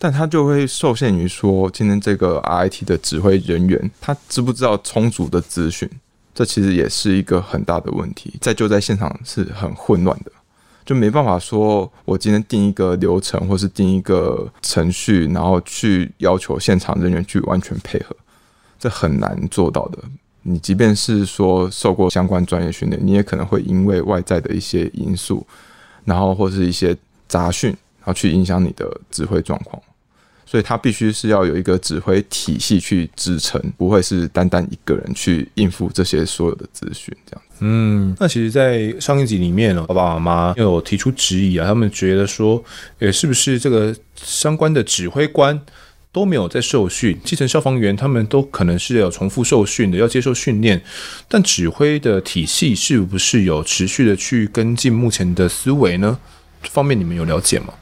[0.02, 5.86] 但他就会受限于说，今天这个 IT 的指挥人员，他知不知道充足的资讯？
[6.34, 10.32] 这其实也是一个很大的问题，在救灾现场是很混乱的，
[10.86, 18.16] 就没办法说我今天定一个流程，或是定一个程序，然后去要求现场人员去完全配合，
[18.78, 19.98] 这很难做到的。
[20.44, 25.46] 你即便是说受过相关专业训练，你也可能会因为外在的一些因素，
[26.06, 26.96] 然后或是一些
[27.28, 29.82] 杂讯，然后去影响你的指挥状况。
[30.50, 37.58] 所以他必须是要有一个指挥体系去支撑，不会是单单一个人去应付这些所有的资讯这样子。
[37.60, 42.60] 嗯，那其实，在上一集里面呢，爸爸妈妈有提出质疑啊，他们觉得说，
[42.98, 45.60] 诶，是不是这个相关的指挥官
[46.10, 47.16] 都没有在受训？
[47.22, 50.82] 基层消防员他们都可能是要重复受训的，要接受训练，
[51.28, 56.18] 但指挥的体系是不是有持续的去跟进目前的思维呢？
[56.60, 57.72] 这方面你们有了解吗？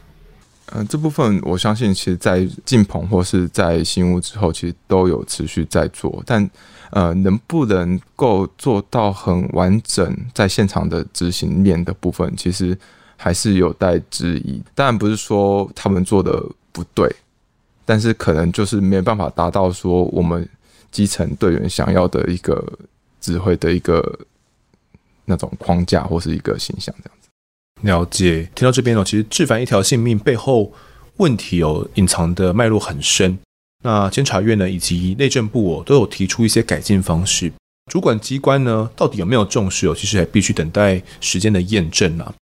[0.73, 6.23] 嗯、这部分我相信，其实，在敬鹏或是在新屋之后，其实都有持续在做。
[6.27, 6.49] 但，
[6.91, 12.77] 呃，能不能够做到很完整在现场的执行面的部分，其实
[13.17, 14.63] 还是有待质疑。
[14.75, 17.11] 当然，不是说他们做的不对，
[17.85, 20.47] 但是可能就是没办法达到说我们
[20.91, 22.63] 基层队员想要的一个
[23.21, 24.19] 指挥的一个
[25.25, 27.18] 那种框架或是一个形象这样。
[27.83, 30.73] 了解，听到这边哦，其实致凡一条性命背后
[31.19, 33.39] 问题有隐藏的脉络很深。
[33.85, 37.53] 那监察院呢，以及内政部哦，都有提出一些改进方式。
[37.91, 39.95] 主管机关呢，到底有没有重视哦？
[39.97, 42.35] 其实还必须等待时间的验证啊。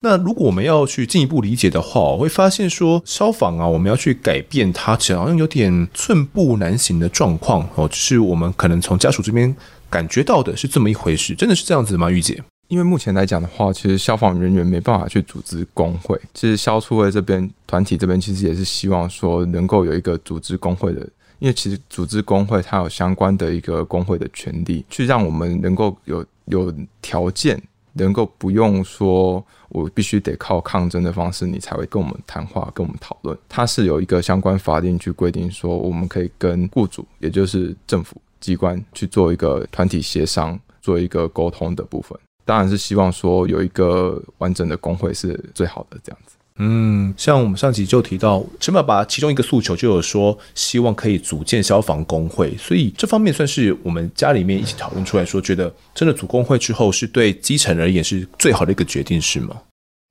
[0.00, 7.88] 那如果我们要去进一步理解的话，我会发现说，消防啊，我们要去改变它，其实好像有点寸步难行的状况哦。
[7.88, 9.54] 只是我们可能从家属这边
[9.90, 12.08] 感觉到的是这么一回事，真的是这样子吗？
[12.08, 12.40] 玉姐？
[12.68, 16.20] 因为目前来讲的话，其实消防人员没办法去组织工会。
[16.34, 21.00] 其实消促会这边团体这边其实也是希望说能够有一个组织工会的，
[21.38, 27.58] 因为其实组织工会它有相关的一个工会的权利，去让我们能够有有条件，
[27.94, 33.36] 能够不用说我必须得靠抗争的方式，你才会跟我们谈话、跟我们讨论。
[33.48, 42.18] 它是有一个相关法令去规定说，我们可以跟雇主，也就是政府机关去做一个团体协商，做一个沟通的部分。
[42.48, 46.34] 当然是希望说有一个完整的工会是最好的这样子。
[46.56, 59.60] 嗯，像我们上集就提到陈爸爸其中一个诉求就有说希望可以组建消防工会，所以这方面算是我们家里面一起讨论出来说，觉得真的组工会之后是对基层而言是最好的一个决定，是吗？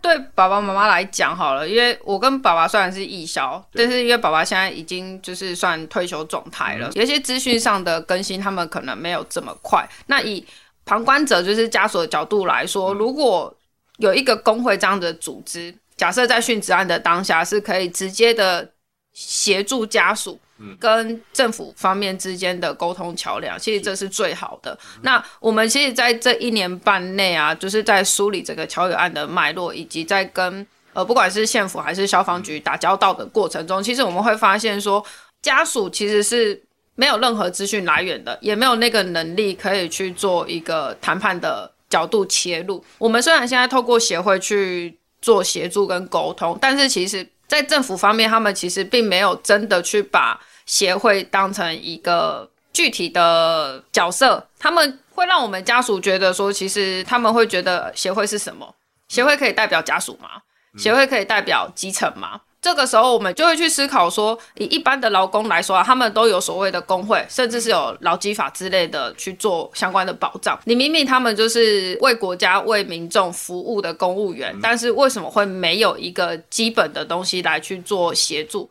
[0.04, 9.86] 对爸爸妈妈来讲好了，因为我跟爸爸虽然是义消，但是因为爸爸现在已经就是算退休状态了，有一些资讯上的更新他们可能没有这么快。
[10.06, 10.46] 那以
[10.88, 13.54] 旁观者就是家属的角度来说，如果
[13.98, 18.72] 有一个工会这样的组织，假设在殉职案的当下是可以直接的
[19.12, 20.40] 协助家属
[20.80, 24.78] 跟政府方面之间的沟通桥梁，其实这是最好的。
[25.02, 35.06] 那我们其实在这一年半内啊，就是在梳理整个乔友案的脉络，以及在跟呃不管是县府还是消防局打交道的过程中，其实我们会发现说，
[35.42, 36.64] 家属其实是。
[36.98, 42.84] 没有任何资讯来源的，也没有那个能力可以去做一个谈判的角度切入。
[42.98, 54.46] 我们虽然现在透过协会去做协助跟沟通，但是其实在政府方面，他们其实并没有真的去把协会当成一个具体的角色。
[54.60, 58.76] 他们会让我们家属觉得说，其实他们会觉得协会是什么？
[59.08, 60.30] 协会可以代表家属吗？
[60.78, 62.42] 协会可以代表基层吗？
[62.68, 70.60] 这个时候，我们就会去思考说，以一般的劳工来说啊，他们都有所谓的工会，甚至是有劳基法之类的去做相关的保障。
[70.66, 78.70] 你明明他们就是为国家、为民众服务的公务员，但是为什么会没有一个基本的东西来去做协助？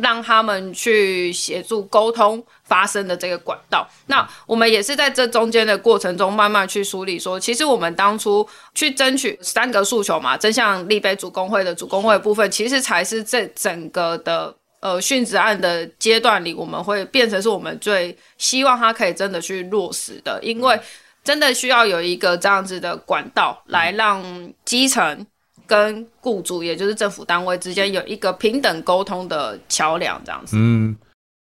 [0.00, 3.86] 让他们去协助沟通发生的这个管道。
[4.06, 20.78] 那我们也是在这中间的过程中，慢慢去梳理说，其实我们当初去争取三个诉求嘛，真相立碑主工会的主工会的部分，其实才是这整个的呃殉职案的阶段里，我们会变成是我们最希望他可以真的去落实的，因为
[21.24, 25.26] 真的需要有一个这样子的管道来让基层。
[25.66, 30.56] 跟雇主，也就是政府单位之间有一个平等沟通的桥梁，这样子。
[30.58, 30.96] 嗯，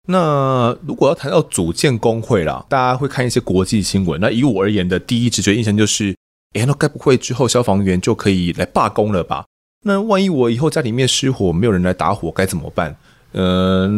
[0.09, 4.21] 那如果要谈到组建工会啦，大家会看一些国际新闻。
[4.21, 6.17] 那以我而言的第一直觉印象就是，
[6.55, 9.45] 哎，那该不会之后消防员就可以来罢工了吧？
[9.87, 12.97] 那万一我以后家里面失火，没有人来打火，该怎么办？
[13.37, 13.43] 嗯、
[13.83, 13.89] 呃，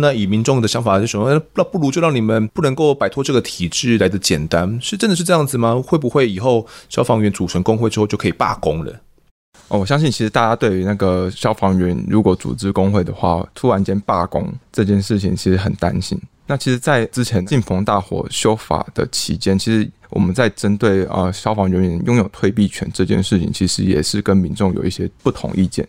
[0.00, 1.42] 那以民众的想法是什么？
[1.54, 5.82] 那不如就让你们不能够摆脱这个体制来的简单，是真的是这样子吗？
[5.84, 9.00] 会不会以后消防员组成工会之后就可以罢工了？
[9.68, 16.20] 哦，我相信其实大家对于那个消防员如果组织工会的话，突然间罢工这件事情其实很担心。
[16.46, 25.88] 那其实，在之前敬鹏大火修法的期间，其实我们在针对呃消防人员拥有退避权这件事情，其实也是跟民众有一些不同意见。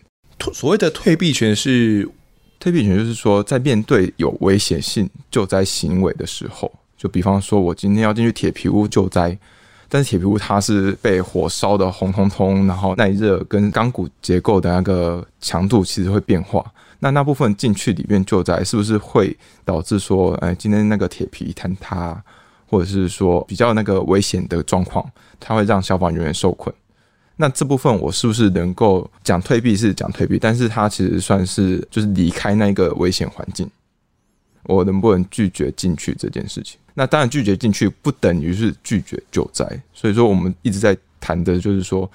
[0.54, 2.08] 所谓的退避权是
[2.58, 9.36] 退避权，就是说在面对有危险性救灾行为的时候，就比方说我今天要进去铁皮屋救灾。
[9.88, 16.64] 但是铁皮屋它是被火烧得红彤彤，然后耐热跟钢骨结构的那个强度其实会变化。
[16.98, 22.20] 那那部分进去里面救灾，是不是会导致说，哎，今天那个铁皮坍塌，
[22.68, 25.06] 或者是说比较那个危险的状况，
[25.38, 26.74] 它会让消防人员受困？
[27.36, 33.70] 那这部分我是不是能够讲退避是讲退避，但是它其实算是就是离开那个危险环境，
[34.66, 36.78] 我能不能拒绝进去这件事情？
[36.94, 42.10] 那当然，拒绝进去不等于是拒绝救灾，所以说我们一直在谈的就是说，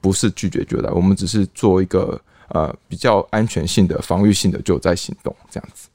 [0.00, 5.88] 不是拒绝救灾，我们只是做一个呃比较安全性的防御性的救灾行动，这样子。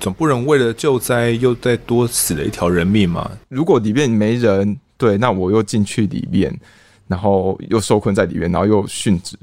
[0.00, 3.30] 总不能为了救灾又再多死了一条人命嘛？
[3.48, 6.52] 如果里面没人，对，那我又进去里面，
[7.06, 9.38] 然后又受困在里面，然后又殉职，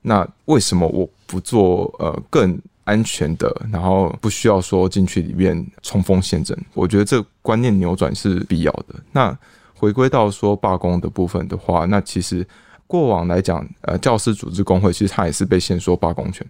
[0.00, 2.58] 那为什么我不做呃更？
[2.90, 8.94] 安全的，然后不需要说进去里面冲锋陷阵，我觉得这观念扭转是必要的。
[9.12, 9.36] 那
[9.74, 12.44] 回归到说罢工的部分的话，那其实
[12.88, 16.44] 过往来讲，呃，教师组织工会其实他也是被限缩罢工权。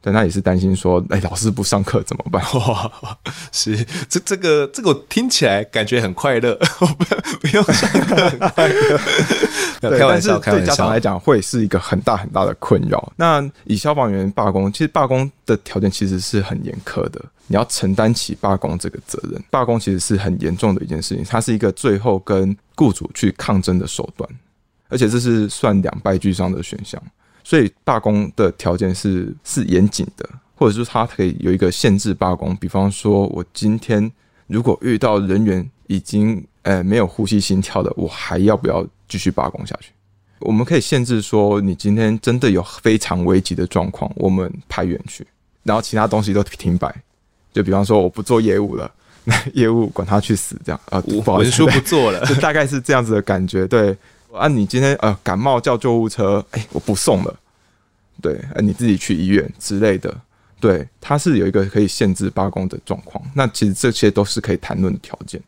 [0.00, 2.42] 但他也是担心说，哎、欸，老师不上课怎么办？
[2.54, 2.90] 哇，
[3.52, 7.04] 是这这个这个我听起来感觉很快乐， 不
[7.40, 8.98] 不用上课很快乐。
[9.98, 13.12] 开玩笑，对家长来讲会是一个很大很大的困扰。
[13.16, 19.42] 那以消防员罢工，其实罢工的条件其实是很严苛的，你要承担起罢工这个责任。
[19.50, 24.28] 罢工其实是很严重的一件事情，它是一个最后跟雇主去抗争的手段，
[24.88, 27.00] 而且这是算两败俱伤的选项。
[27.48, 32.54] 所以罢工的条件是是严谨的，或者是它可以有一个限制罢工。
[32.56, 34.12] 比方说，我今天
[34.48, 39.92] 如果遇到人员已经呃没有呼吸心跳的，我还要不要继续罢工下去？
[40.40, 45.26] 我们可以限制说，你今天真的有非常危急的状况，我们派员去，
[45.62, 46.94] 然后其他东西都停摆。
[47.50, 48.92] 就比方说，我不做业务了，
[49.24, 53.96] 那业务管他去死，这样啊，文书不做了，就大概是这样子的感觉，对。
[54.32, 57.34] 啊，你今天呃感冒叫救护车，哎、我不送了，
[58.20, 60.14] 对，呃，你自己去医院之类的，
[60.60, 63.22] 对，它是有一个可以限制罢工的状况。
[63.34, 65.40] 那其实这些都是可以谈论的条件。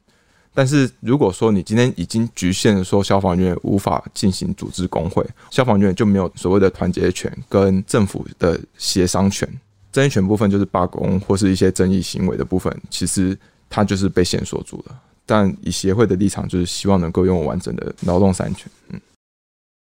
[0.53, 9.49] 但是如果说你今天已经局限说消防员无法进行组织工会，消防员就没有所谓的团结权跟政府的协商权，
[9.93, 15.01] 争议权部分就是罢工或是一些争议行为的部分，其实它就是被限缩住了。
[15.31, 18.68] 但以协会的立场，就是希望能够拥有完整的劳动三权。
[18.89, 19.01] 嗯，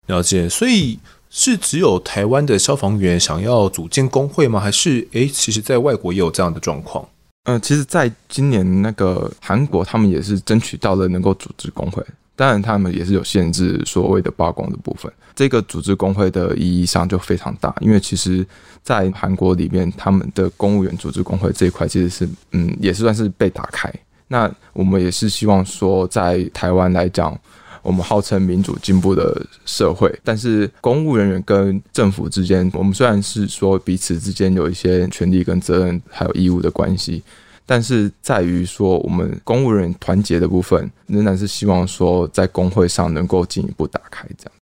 [0.08, 0.48] 了解。
[0.48, 0.98] 所以
[1.30, 4.58] 是只有台湾的消防员想要组建工会吗？
[4.58, 7.08] 还是诶、欸，其实在外国也有这样的状况？
[7.44, 12.04] 嗯、呃，其实，在今年那个韩国，他们也是争取到了能够组织工会。
[12.34, 15.10] 当然，他们也是有限制所谓的罢工的部分。
[15.36, 18.44] 这个组织工会的意义上就非常大，因为其实，
[18.82, 23.92] 在韩国里面，他们的公务员组织工会这一块，其实是嗯，也是算是被打开。
[24.28, 27.38] 那我们也是希望说，在台湾来讲，
[27.82, 37.22] 我们号称民主进步的社会，但是公务人员跟政府之间，我们虽然是说彼此之间有一些权利跟责任，还有义务的关系，
[37.64, 44.52] 但是在于说我们公务人员团结的部分，仍然是希望说在工会上能够进一步打开这样。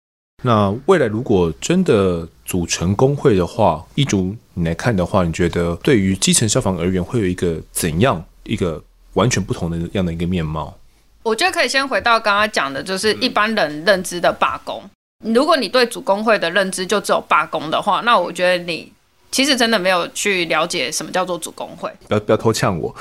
[0.43, 8.85] 那未来如果真的组成工会的话，一竹你来看的话，你觉得对于基层消防而言，会有一个怎样一个？
[9.15, 10.75] 完全不同的样的一个面貌，
[11.25, 14.83] 我觉得可以先回到刚刚讲的，就是一般人认知的罢工。
[15.25, 18.93] 如果你对主工会的认知就只有罢工的话，那我觉得你。
[19.35, 22.95] 其实真的没有去了解什么叫做主工会，不要不要偷呛我，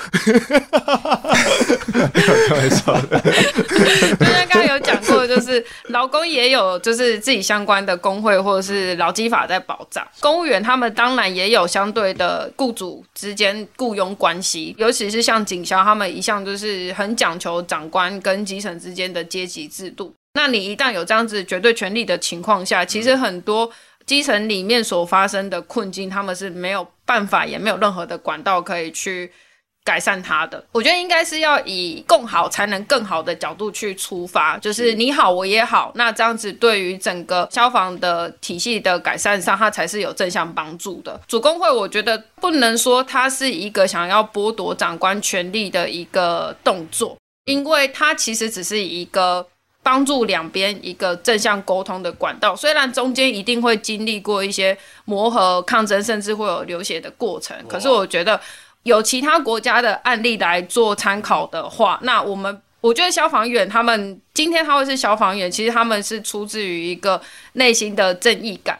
[1.91, 3.21] 开玩笑的。
[3.21, 20.11] 就像刚刚有讲过，就是劳工也有就是自己相关的工会或者是劳基法在保障，公务员他们当然也有相对的雇主之间雇佣关系，尤其是像警消他们一向就是很讲求长官跟基层之间的阶级制度。
[20.33, 23.71] 那你一旦有这样子绝对权力的情况下，其实很多。
[24.05, 29.31] 基层里面所发生的困境，他们是没有办法，也没有任何的管道可以去
[29.83, 30.63] 改善它的。
[30.71, 41.19] 我觉得应该是要以更好才能更好的角度去出发，就是你好我也好，那这样子对于整个消防的体系的改善上，它才是有正向帮助的。
[41.27, 49.47] 主工会，我觉得不能说它是一个想要剥夺长官权力的一个动作，因为它其实只是一个。
[49.83, 58.39] 帮助两边一个正向沟通的管道，虽然中间一定会经历过一些磨合、抗争，甚至会有流血的过程，可是我觉得
[58.83, 67.21] 有其他国家的案例来做参考的话，那我们我觉得消防员他们今天他会是消防员，其实他们是出自于一个
[67.53, 68.79] 内心的正义感。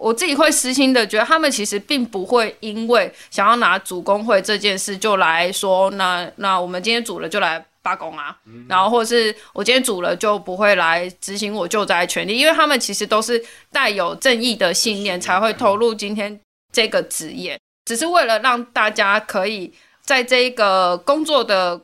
[0.00, 7.64] 我自己会私心的觉得，他们其实并不会因为想要拿主工会这件事就来说，那那我们今天组了就来。
[7.84, 16.40] 罢工啊，然后或是我今天煮了就不会来执行我救灾权利，因为他们其实都是带有正义的信念才会投入今天
[16.72, 19.72] 这个职业，只是为了让大家可以
[20.02, 21.80] 在这个工作的。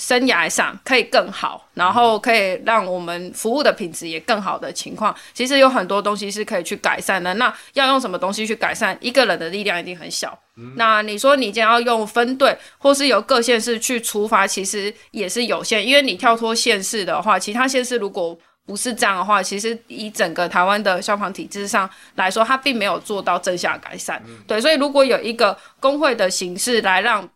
[0.00, 7.34] 生涯上可以更好，然后可以让我们服务的品质也更好的情况，其实有很多东西是可以去改善的。
[7.34, 8.96] 那要用什么东西去改善？
[8.98, 10.36] 一个人的力量一定很小。
[10.56, 18.34] 嗯、那你说你将要用分队，或是由各县市去出发，其实也是有限，因为你跳脱县市的话，其他县市如果
[18.64, 24.22] 不是这样的话，其实以整个台湾的消防体制上来说，它并没有做到正向改善。
[24.26, 27.28] 嗯、对，所以如果有一个工会的形式来让。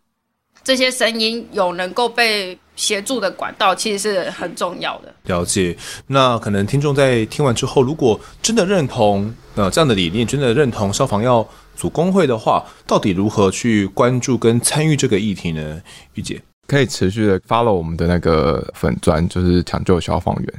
[0.63, 5.13] 这些声音有能够被协助的管道，其实是很重要的。
[5.25, 5.77] 了解，
[6.07, 15.81] 那可能听众在听完之后，如果真的认同呃这样的理念，真的认同消防要组工会的话，到底如何去关注跟参与这个议题呢？
[16.15, 20.53] 玉姐，可以持续的 follow 我们的那个粉砖，就是抢救消防员。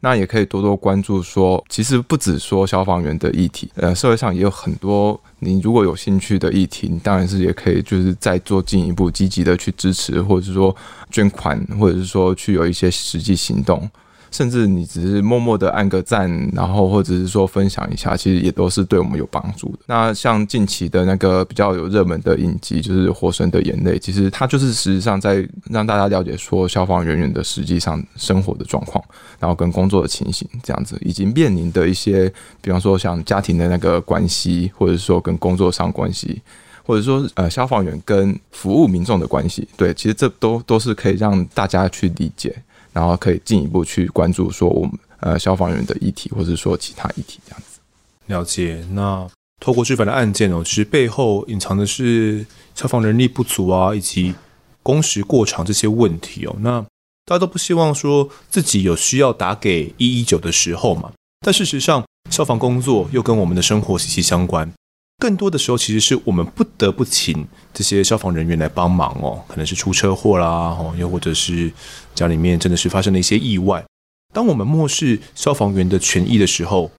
[0.00, 10.74] 那也可以多多关注说，其实不止说消防员的议题，呃，社会上也有很多你如果有兴趣的议题，你当然是也可以就是再做进一步积极的去支持，或者是说
[11.10, 13.90] 捐款，或者是说去有一些实际行动。
[14.30, 19.78] 甚至你只是默默的按个赞，然后或者是说分享一下，其实也都是对我们有帮助的。
[19.86, 29.02] 那像近期的那个比较有热门的影集，就是《火神的眼泪》，其实它就是实际上在让大家了解说消防人员的实际上生活的状况，
[29.38, 36.40] 然后跟工作的情形这样子，以及面临的一些，比方说像家庭的那个关系，或者说跟工作上关系，
[36.84, 42.54] 或者说呃消防员跟服务民众的关系，对，其实这都都是可以让大家去理解。
[42.92, 47.80] 然后可以进一步去关注说我们呃消防员的议题，或者说其他议题这样子。
[48.26, 48.84] 了解。
[48.92, 49.26] 那
[49.60, 54.34] 透过这份的案件哦，其实背后隐藏的是消防人力不足啊，以及
[54.82, 56.54] 工时过长这些问题哦。
[56.60, 56.80] 那
[57.24, 61.12] 大家都不希望说自己有需要打给一一九的时候嘛。
[61.40, 64.72] 但事实上，消防工作又跟我们的生活息息相关。
[65.18, 71.70] 更多的时候，其实是我们不得不请这些消防人员来帮忙哦，可能是出车祸啦，哦，又或者是
[72.14, 73.84] 家里面真的是发生了一些意外。
[74.32, 76.90] 当我们漠视消防员的权益的时候，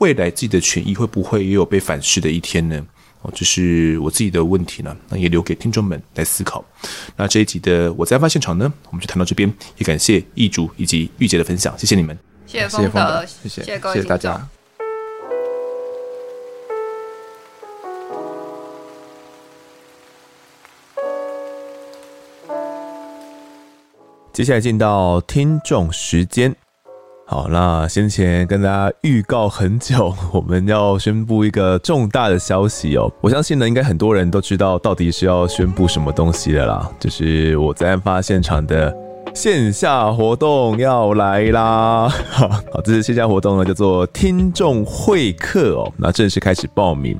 [0.00, 2.86] 未来自己的权益会不会也有被反噬的一天呢？
[3.22, 6.62] 哦，这是我自己的问题呢，那也留给听众们来思考。
[7.16, 14.46] 那这一集的我在案发现场呢，我们就谈到这边，也感谢易主以及玉姐的分享，谢谢你们，谢谢峰德，谢谢，谢谢各位，谢谢大家。
[24.34, 26.52] 接下来进到听众时间，
[27.24, 33.08] 好，那先前跟大家预告很久，我们要宣布一个重大的消息哦。
[33.20, 38.92] 我相信呢，应该很多人都知道到底是要宣布什么东西了啦，就是我在案发现场的
[39.32, 42.08] 线下活动要来啦。
[42.28, 42.50] 好，
[42.82, 47.16] 这次线下活动呢叫做听众会客哦，那正式开始报名。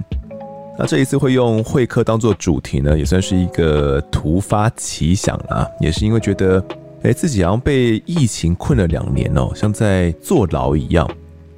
[0.77, 6.61] 那这一次会用会客当做主题呢，也算是一个突发奇想啦，也是因为觉得。
[7.05, 11.09] 哎，自己好像被疫情困了两年哦，像在坐牢一样。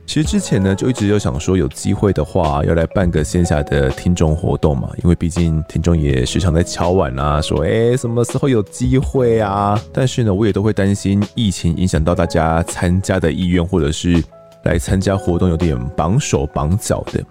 [0.05, 9.81] 其实之前呢，就一直有想说，有机会的话要来办个线下的听众活动嘛，因为毕竟听众也时常在敲碗啊，说哎，什么时候有机会啊？
[9.93, 14.21] 但是呢，我也都会担心疫情影响到大家参加的意愿，或者是
[14.65, 17.23] 来参加活动有点绑手绑脚的。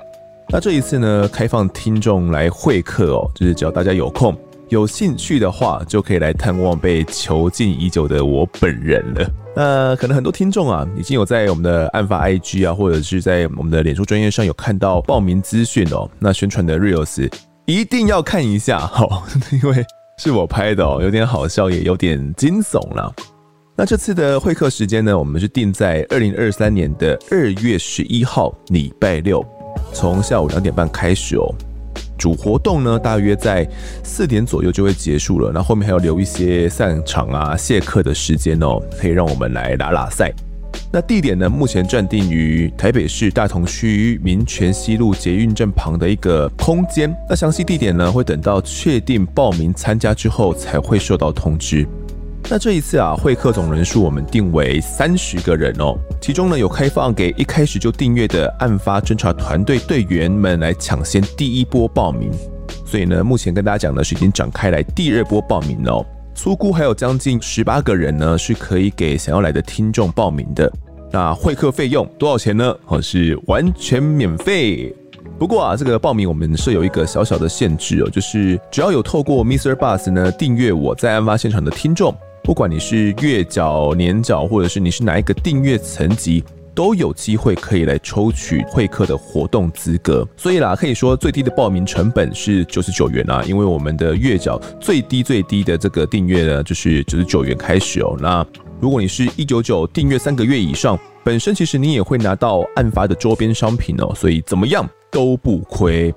[0.47, 4.33] 那这一次呢，开放听众来会客哦，就是只要大家有空。
[4.69, 9.29] 有兴趣的话，就可以来探望被囚禁已久的我本人了。
[9.55, 16.09] 那可能很多听众啊，已经有在我们的案发 IG 啊，或者是在我们的脸书专业上有看到报名资讯哦。
[16.19, 17.31] 那宣传的 Reels
[17.65, 19.85] 一定要看一下哈， 因为
[20.17, 23.13] 是我拍的哦，有点好笑，也有点惊悚了。
[23.77, 29.45] 那这次的会客时间呢，我们是定在二零二三年的二月十一号礼拜六，
[29.93, 31.53] 从下午两点半开始哦。
[32.17, 33.67] 主活动呢，大约在
[34.03, 35.51] 四点左右就会结束了。
[35.53, 40.31] 那后面还要留一些散场啊、谢客的时间哦，可以让我们来打打赛。
[40.91, 47.13] 那地点呢，目前暂定于台北市大同区民权西路捷运站旁的一个空间。
[47.29, 51.85] 那详细地点呢，会等到确定报名参加之后才会收到通知。
[52.47, 62.31] 那这一次啊，会客总人数我们定为三十个人哦，其中呢有开放给一开始就订阅的案发侦查团队队员们来抢先第一波报名，
[62.85, 70.71] 所以呢，目前跟大家讲的是已经展开来第二波报名哦，粗估还有将近十八个人呢是可以给想要来的听众报名的。
[71.11, 72.77] 那会客费用多少钱呢？
[72.85, 74.95] 哦，是完全免费。
[75.39, 79.73] 不过啊，这个报名我们设有一个小小的限制哦，就是只要有透过 Mr.
[79.73, 82.15] Bus 呢订阅我在案发现场的听众。
[82.45, 86.43] 不管你是月缴、年缴，或者是你是哪一个订阅层级，
[86.75, 90.25] 都有机会可以来抽取会客的活动资格。
[90.37, 98.15] 所以啦，可以说最低的报名成本是九十九元啊，因为我们的月缴最低最低的这个订阅呢，就是九十九元开始哦。
[98.19, 98.45] 那
[98.79, 106.13] 如果你是一九九订阅三个月以上，本身其实你也会拿到案发的周边商品哦，所以怎么样都不亏。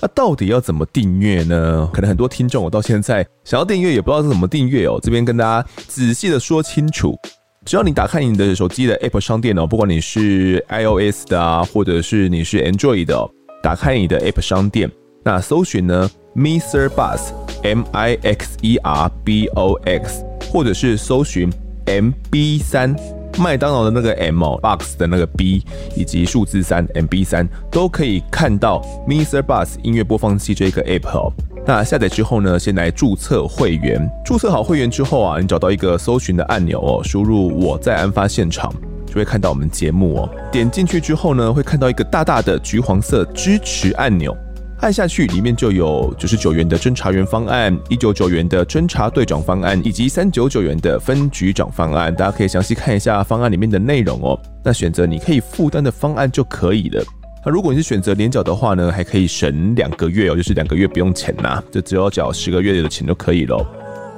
[0.00, 1.88] 那到底要怎么订阅呢？
[1.92, 4.98] 可能很多听众我到现在想要订阅也不知道怎么订阅哦。
[5.02, 7.16] 这边跟大家仔细的说清楚，
[7.64, 13.30] 只要你打开你的手机的 App 商店哦，不管你是 iOS 的啊，或者是你是 Android 的，
[13.62, 14.90] 打开你的 App 商店，
[15.24, 17.32] 那搜寻呢，Mixer Box
[17.64, 21.52] M I X E R B O X，或者是搜寻
[21.86, 22.94] MB 三
[23.38, 25.64] 麦当劳的那个 M，Box 的那个 B，
[25.96, 31.32] 以及数字三 MB 三都可以看到 Mister Bus 音乐播放器这个 App 哦。
[31.66, 34.10] 那下载之后呢，先来注册会员。
[34.24, 38.72] 注册好会员之后啊，你找到一个搜寻的按钮哦，输入我在案发现场，
[39.06, 40.28] 就会看到我们节目哦。
[40.50, 44.36] 点进去之后呢，会看到一个大大的橘黄色支持按钮。
[44.80, 52.14] 按下去，里面就有九十九元的侦查员方案、一九九元的侦查队长方案，以及三九九元的分局长方案。
[52.14, 54.38] 大家可以详细看一下方案里面的内容哦。
[54.64, 57.02] 那选择你可以负担的方案就可以了。
[57.44, 63.66] 那如果你是选择连缴的话呢，还可以省两个月哦，就是两个月不用钱呐，就只要缴十个月的钱就可以了。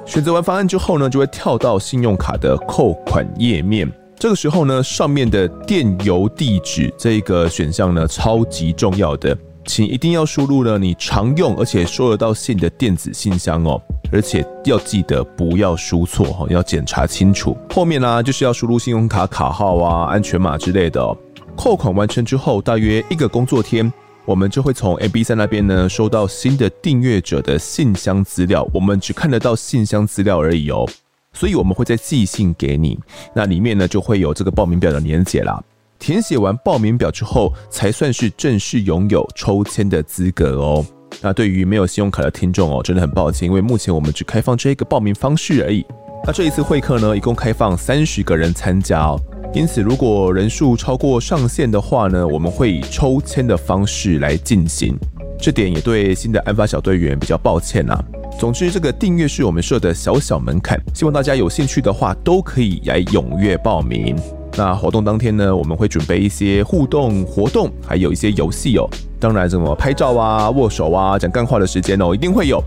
[0.05, 3.91] 选择完方案之后呢，就会跳到信用卡的扣款页面。
[4.15, 9.35] 这个时候呢，上面的电邮地址这个选项呢，超级重要的。
[9.65, 13.81] 请一定要输入了你常用而且收得到信的电子信箱哦，
[14.11, 17.55] 而且要记得不要输错哈，要检查清楚。
[17.69, 21.15] 后面呢，就是要输入信用卡卡号啊、安全码之类的。
[21.55, 23.91] 扣款完成之后，大约一个工作天，
[24.25, 28.67] 我们就会从 A B 三那边呢收到新的订阅者的信箱资料。
[28.73, 30.89] 我们只看得到信箱资料而已哦，
[31.33, 32.97] 所以我们会再寄信给你，
[33.35, 35.61] 那里面呢就会有这个报名表的连结啦。
[36.01, 40.83] 填写完报名表之后，才算是正式拥有抽签的资格哦。
[41.21, 45.85] 那对于没有信用卡的听众哦，真的很抱歉，因为目前我们只开放这一个报名方式而已。
[46.25, 49.21] 那这一次会客呢，一共开放三十个人参加哦。
[49.53, 54.97] 因此，如果人数超过上限的话呢，我们会以抽签的方式来进行。
[55.39, 57.95] 这点也对新的案发小队员比较抱歉呐、
[58.39, 64.15] 总之，这个订阅是我们设的小小门槛，希望大家有兴趣的话，都可以来踊跃报名。
[64.57, 68.87] 那活动当天呢，我们会准备一些互动活动，还有一些游戏哦。
[69.19, 72.61] 当然，什么拍照啊、握手啊、讲干话的时间哦，一定会有。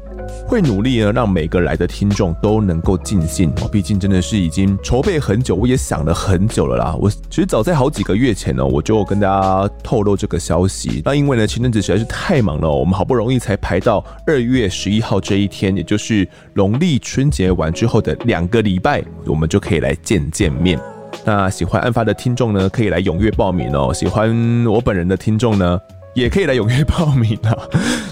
[0.47, 3.69] 会努力呢，让每个来的听众都能够尽兴哦。
[3.71, 6.97] 毕竟真的是已经筹备很久，我也想了很久了啦。
[6.99, 11.03] 我其实早在好几个月前呢，我就跟大家透露这个消息。
[11.05, 20.79] 那因为呢，前阵子实在是太忙了，我们好不容易才排到二月十一号这一天，也就是农历春节完之后的两个礼拜，我们就可以来见见面。
[21.25, 23.93] 那喜欢案发的听众呢，可以来踊跃报名哦。
[23.93, 24.31] 喜欢
[24.67, 25.79] 我本人的听众呢，
[26.15, 27.57] 也可以来踊跃报名啊。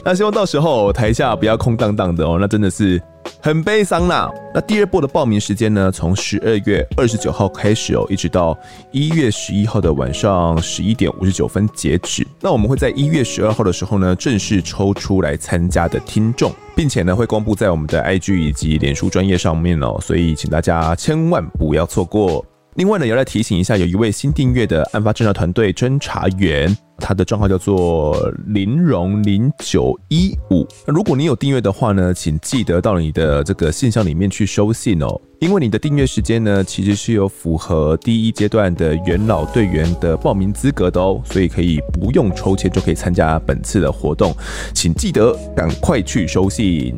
[0.05, 3.00] 那希望到时候台下不要空荡荡的哦，那真的是
[3.40, 4.30] 很悲伤啦。
[4.55, 8.59] 那第二波的报名时间呢，从十二月二十九号开始哦，一直到
[8.90, 12.26] 一月十一号的晚上十一点五十九分截止。
[12.40, 22.44] 那我们会在一月十二号的时候呢，正式抽出来参加的听众，并且呢会公布在我们的 IG 以及脸书专业上面哦，所以请大家千万不要错过。
[22.76, 30.66] 另外呢，也要来提醒一下，有一位新订阅的案发侦查团队侦查员，他的账号叫做林荣零九一五。
[30.86, 44.34] 如果你有订阅的话呢，请记得到你的这个信箱里面去收信哦，因为你的订阅时间呢，其实是有符合第一阶段的元老队员的报名资格的哦，所以可以不用抽签就可以参加本次的活动，
[44.72, 46.94] 请记得赶快去收信。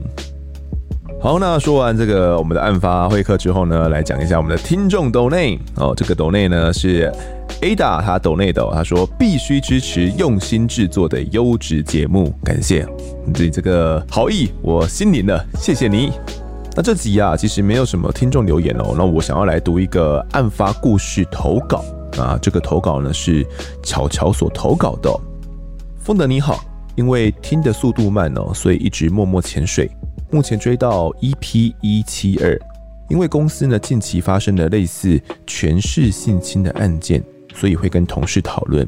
[1.25, 5.95] 好，那说完这个我们的案发会客之后呢，来讲一下我们的听众抖内哦。
[5.97, 7.11] 这个抖内呢是
[7.63, 12.87] Ada 他抖内的，他说必须支持用心制作的优质节目，感谢
[13.25, 16.13] 你这个好意，我心领了，谢谢你。
[16.77, 18.95] 那这集啊，其实没有什么听众留言哦。
[18.95, 21.83] 那我想要来读一个案发故事投稿
[22.19, 23.47] 啊，这个投稿呢是
[23.83, 25.11] 巧巧所投稿的。
[25.99, 26.63] 丰德你好，
[26.97, 29.91] 因为听的速度慢哦，所以一直默默潜水。
[30.35, 32.59] 目前追到 EP 一七二，
[33.09, 37.23] 因为公司呢近期发生了类似权势性侵的案件，
[37.55, 38.85] 所以会跟同事讨论，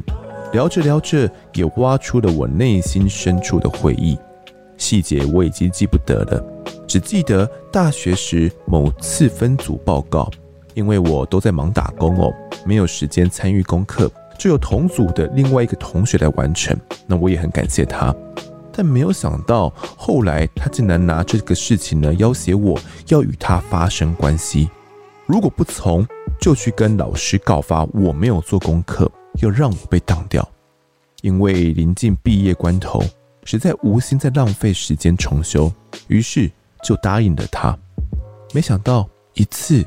[0.53, 4.19] 聊着聊着也挖出了我内心深处的回忆，
[4.77, 6.45] 细节我已经记不得了，
[6.85, 10.29] 只记得大学时某次分组报告，
[10.75, 12.35] 因为我都在忙打工哦，
[12.65, 16.77] 没有时间参与功课，就由同组的另外一个同学来完成，
[17.07, 18.13] 那我也很感谢他。
[18.77, 24.68] 但没有想到，后来他竟然拿这个事情呢要挟我，要与他发生关系。
[25.24, 26.07] 如果不从，
[26.39, 29.11] 就去跟老师告发我没有做功课，
[29.41, 30.47] 要让我被挡掉。
[31.22, 33.03] 因为临近毕业关头，
[33.45, 35.72] 实在无心再浪费时间重修，
[36.09, 36.51] 于是
[36.85, 37.74] 就答应了他。
[38.53, 39.83] 没想到一次、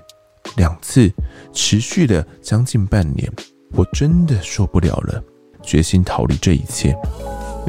[0.57, 1.11] 两次，
[1.53, 3.31] 持续了将近半年，
[3.73, 5.23] 我真的受不了了，
[5.61, 6.97] 决心逃离这一切。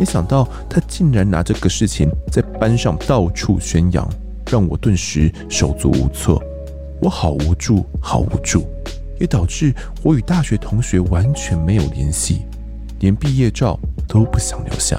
[0.01, 4.09] 没想到他竟然拿这个事情在班上到处宣扬，
[4.51, 6.43] 让我顿时手足无措。
[7.03, 8.65] 我好无助，好无助，
[9.21, 12.47] 也导致我与大学同学完全没有联系，
[13.01, 13.79] 连毕业照
[14.09, 14.99] 都不想留下。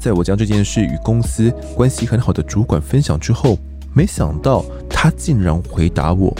[0.00, 3.56] 在我将这件事与公司关系很好的主管分享之后，
[3.92, 6.36] 没想到他竟然回答我：“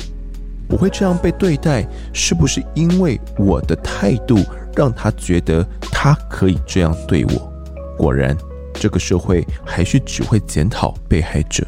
[0.68, 4.36] 我会这样被对待，是不是因为我的态度
[4.74, 7.53] 让他觉得他可以这样对我？
[7.97, 8.36] 果然，
[8.72, 11.64] 这个社会还是只会检讨被害者。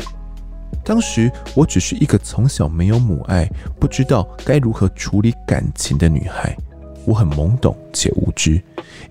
[0.84, 3.48] 当时我只是一个从小没有母爱，
[3.80, 6.56] 不知道该如何处理感情的女孩，
[7.04, 8.62] 我很懵懂且无知。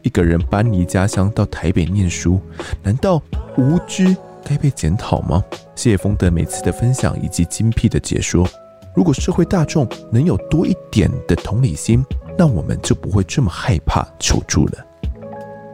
[0.02, 2.40] 一个人搬离家乡到台北念书，
[2.82, 3.22] 难道
[3.58, 5.44] 无知该被检讨吗？
[5.76, 8.48] 谢谢丰德每次的分享以及精辟的解说。
[8.96, 12.06] 如果社会大众能有多一点的同理心，
[12.38, 14.85] 那我们就不会这么害怕求助了。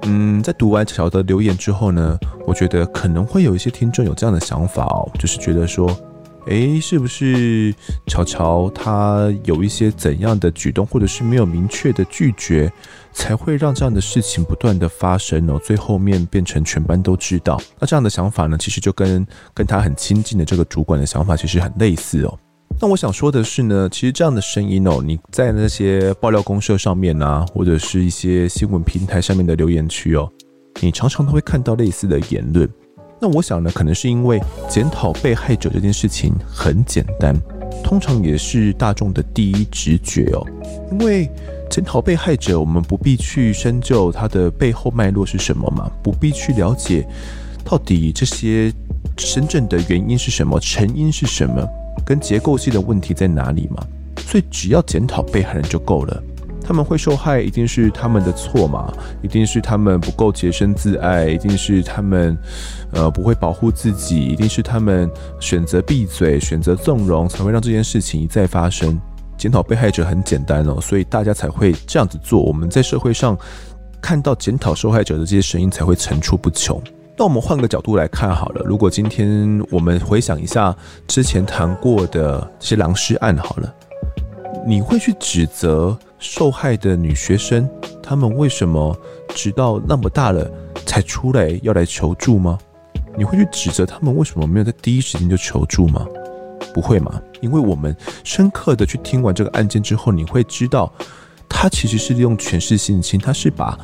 [0.04, 5.88] 嗯，在读完乔的留言之后呢，我觉得可能会有一些听众有这样的想法哦，就是觉得说，
[6.48, 7.74] 诶，是不是
[8.08, 12.72] 乔乔他有一些怎样的举动，或者是没有明确的拒绝，
[13.14, 17.62] 才会让这样的事情不断的发生哦，最后面变成全班都知道。
[17.80, 22.38] 那这样的想法呢，其实就跟跟他很亲近的这个主管的想法其实很类似哦。
[22.84, 30.28] 那我想说的是呢，其实这样的声音哦，你在那些爆料公社上面啊，或者是一些新闻平台上面的留言区哦，
[30.80, 32.68] 你常常都会看到类似的言论。
[33.20, 37.36] 那我想呢，可能是因为检讨被害者这件事情很简单，
[37.84, 40.44] 通常也是大众的第一直觉哦。
[40.92, 41.30] 因为
[41.70, 47.08] 检讨被害者，我们不必去深究他的背后脉络是什么嘛，不必去了解
[47.64, 48.74] 到底这些
[49.16, 51.64] 真正的原因是什么，成因是什么。
[52.06, 53.84] 跟结构性的问题在哪里嘛？
[54.18, 56.24] 所以只要检讨被害人就够了。
[56.64, 58.94] 他们会受害，一定是他们的错嘛？
[59.22, 62.38] 一定是他们不够洁身自爱，一定是他们
[62.94, 68.98] 呃不会保护自己，一定是他们选择闭嘴、选择纵容，才会让这件事情一再发生。
[69.38, 72.42] 检讨被害者很简单哦，所以大家才会这样子做。
[72.42, 73.36] 我们在社会上
[74.00, 76.82] 看到检讨受害者的这些声音才会层出不穷。
[77.22, 83.72] 那我们换个角度来看好了，如果今天我们回想一下之前谈过的这些狼尸案好了，
[84.66, 87.70] 你会去指责受害的女学生，
[88.02, 88.98] 她们为什么
[89.36, 90.50] 直到那么大了
[90.84, 92.58] 才出来要来求助吗？
[93.16, 96.04] 你会去指责他们为什么没有在第一时间就求助吗？
[96.74, 97.22] 不会嘛？
[97.40, 100.92] 因为我们深刻的去听完这个案件之后，你会知道，
[101.48, 103.78] 他其实是利用权势性侵，他是把。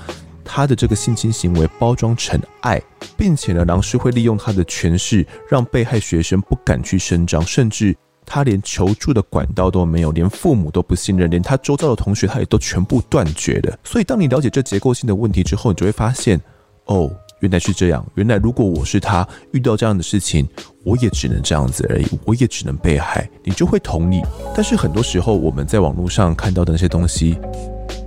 [0.47, 2.81] 他的这个性侵行为包装成爱，
[3.17, 7.93] 并且呢，狼师会利用他的权势，让被害学生不敢去声张，甚至
[8.25, 13.77] 他连求助的管道都没有，连父母都不信任，连他周遭的同学他也都全部断绝了。
[13.83, 16.39] 所以，当你了解这结构性的问题之后，你就会发现，
[16.85, 18.05] 哦，原来是这样。
[18.15, 20.47] 原来如果我是他，遇到这样的事情，
[20.83, 23.29] 我也只能这样子而已，我也只能被害。
[23.43, 24.21] 你就会同意。
[24.55, 27.37] 但是很多时候，我们在网络上看到的那些东西。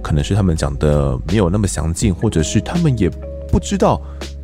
[0.02, 3.10] 可能是他们讲的没有那么详尽，或者是他们也
[3.50, 4.00] 不知道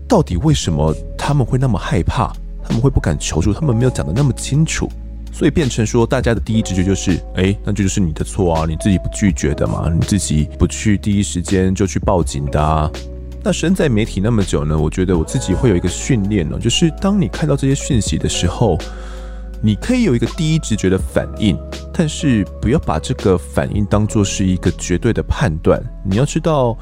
[0.09, 2.33] 到底为什么他们会那么害怕，
[2.63, 4.89] 他们会不敢求助，他们没有讲得那么清楚，
[5.33, 12.91] 所以变成说大家的第一直觉就是，哎，那这就是你的错啊，你自己不拒绝的嘛，你自己不去第一时间就去报警的啊。
[13.43, 18.79] 那身在媒体那么久呢，我觉得我自己会有一个训练呢，就是当你看到这些讯息的时候。
[19.63, 21.59] 你可以有一个第一直觉的反应，
[21.93, 25.83] 但是不要把这个反应当作是一个绝对的判断。
[26.05, 26.77] 你要知道，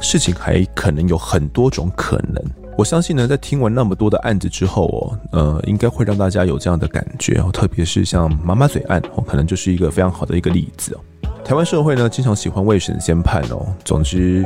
[0.00, 2.42] 事情还可能有很多种可能。
[2.76, 7.50] 我相信呢，在听完那么多的案子之后哦，呃，应该会让大家有这样的感觉哦。
[7.52, 11.30] 特别是像妈妈嘴案哦，可能就是一个非常好的一个例子哦。
[11.44, 13.66] 台湾社会呢，经常喜欢未审先判哦。
[13.84, 14.44] 总之，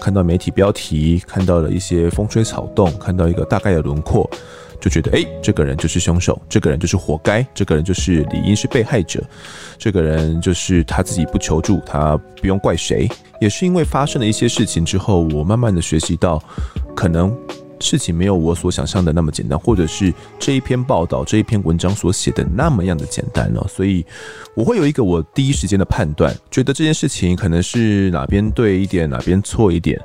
[0.00, 4.28] 看到媒体标题，看到了一些风吹草动，看到一个大概的轮廓。
[4.80, 9.22] 就觉得哎，这个人就是凶手，这个人就是活该，这个人就是理应是被害者，
[9.76, 13.08] 这个人就是他自己不求助，他不用怪谁。
[13.40, 16.42] 也是因为发生了一些事情之后，我慢慢的学习到，
[16.94, 17.36] 可能
[17.80, 23.66] 事情没有我所想象的那么简单，或者是这一篇报道、这一篇文章所写的那么样的简单哦。
[23.68, 24.04] 所以
[24.54, 30.00] 我会有一个我第一时间的判断，觉得这件事情可能是哪边对一点，哪边错一点。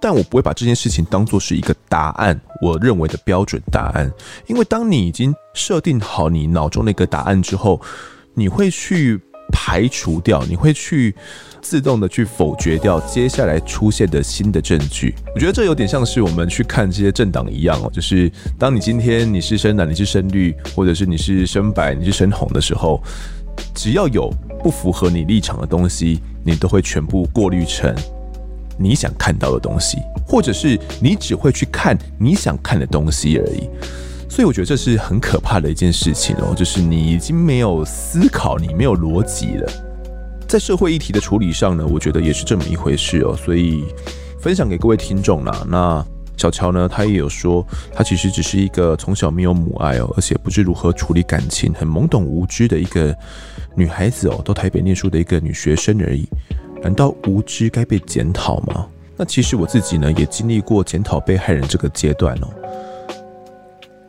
[0.00, 4.10] 但我不会把这件事情当做是一个答案，我认为的标准答案，
[4.46, 7.80] 因为当你已经设定好你脑中那个答案之后，
[8.34, 9.20] 你会去
[9.50, 11.14] 排除掉，你会去
[11.60, 15.14] 自动的去否决掉接下来出现的新的证据。
[15.34, 23.02] 我觉得这有点像是我们去看这些政党一样哦，就是当你今天你是深蓝，你是深绿，或者是你是深白，你是深红的时候，
[23.74, 24.32] 只要有
[24.62, 27.92] 不符合你立场的东西，你都会全部过滤成。
[28.78, 33.68] 你想看到的东西，或者是你只会去看你想看的东西而已，
[34.30, 39.70] 所以我觉得这是很可怕的一件事情哦，就是你已经没有思考，你没有逻辑了。
[40.46, 43.84] 在社会议题的处理上呢，我觉得也是这么一回事哦，所以
[44.40, 45.66] 分享给各位听众啦。
[45.68, 46.02] 那
[46.38, 53.14] 小乔呢，她也有说，她其实只是一个从小没有母爱哦，而且不知如何处理感情、很懵懂无知的一个
[53.74, 56.26] 女孩子哦，到台北念书的一个女学生而已。
[56.82, 58.86] 难道无知该被检讨吗？
[59.16, 62.48] 那其实我自己呢，也经历过检讨被害人这个阶段哦。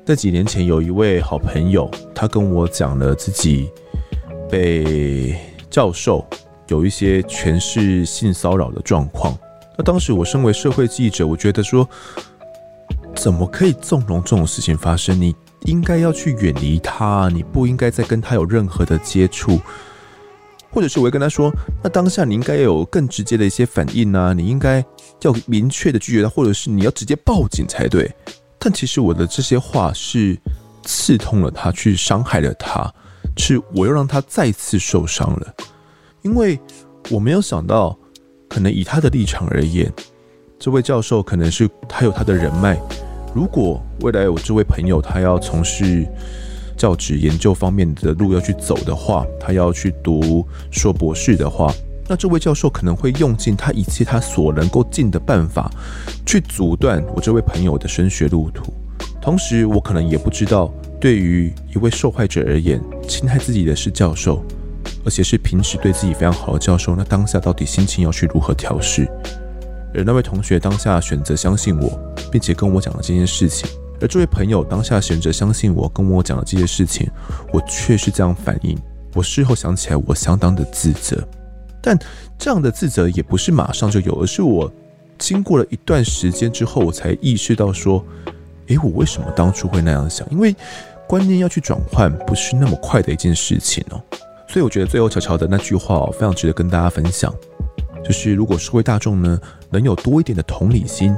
[0.06, 3.70] 在几年前，有一位好朋友，他跟我讲了自己
[4.50, 5.36] 被
[5.70, 6.26] 教授
[6.68, 9.38] 有一些权势性骚扰的状况。
[9.78, 11.88] 那当时我身为社会记者，我觉得说，
[13.16, 15.20] 怎么可以纵容这种事情发生？
[15.20, 19.60] 你应该要去远离他，你不应该再跟他有任何的接触。
[20.72, 21.52] 或者是我会跟他说，
[21.84, 24.84] 那当下你应该有更直接的一些反应啊，你应该
[25.22, 28.10] 要明确的拒绝他，或者是你要直接报警才对。
[28.60, 30.38] 但其实我的这些话是
[30.84, 32.94] 刺痛了他，去伤害了他，
[33.38, 35.54] 是我又让他再次受伤了，
[36.22, 36.60] 因为
[37.10, 37.98] 我没有想到，
[38.48, 39.92] 可能以他的立场而言，
[40.60, 42.80] 这位教授可能是他有他的人脉，
[43.34, 46.08] 如果未来我这位朋友他要从事。
[46.80, 51.74] 教职研究方面的路要去走的话，他要去读硕博士的话，
[52.08, 55.70] 那这位教授可能会用尽他一切他所能够尽的办法，
[56.26, 58.74] 去阻断我这位朋友的升学路途。
[59.22, 64.42] 同时，我可能也不知道，对于一位受害者而言，侵害自己的是教授，
[65.04, 69.06] 而且是平时对自己非常好的教授，那当下到底心情要去如何调试？
[69.94, 72.00] 而那位同学当下选择相信我，
[72.32, 73.70] 并且跟我讲了这件事情。
[74.02, 77.10] 而这位朋友当下选择相信我，跟我讲的这些事情，
[77.52, 78.78] 我却是这样反应。
[79.14, 81.22] 我事后想起来，我相当的自责。
[81.82, 81.98] 但
[82.38, 84.72] 这样的自责也不是马上就有，而是我
[85.18, 88.06] 经过了一段时间之后，我才意识到说，
[88.68, 90.28] 诶，我为什么当初会那样想？
[90.30, 90.56] 因为
[91.08, 94.02] 观念要去转换，不是那么快的一件事情哦。
[94.48, 97.34] 所以我觉得最后乔乔的那句话哦，非常值得跟大家分享，
[98.04, 99.40] 就是如果社会大众呢，
[99.70, 101.16] 能有多一点的同理心。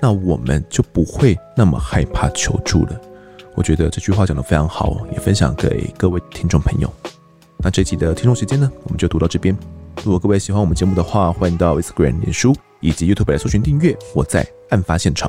[0.00, 3.00] 那我们就不会那么害怕求助了。
[3.54, 6.92] 我觉得这句话讲得非常好，也分享给各位听众朋友。
[7.58, 9.56] 那这期的听众时间呢，我们就读到这边。
[10.04, 13.96] 如果各位喜欢我们节目的话，欢迎到 Instagram、脸书以及 YouTube 来搜寻订阅。
[14.14, 15.28] 我在案发现场。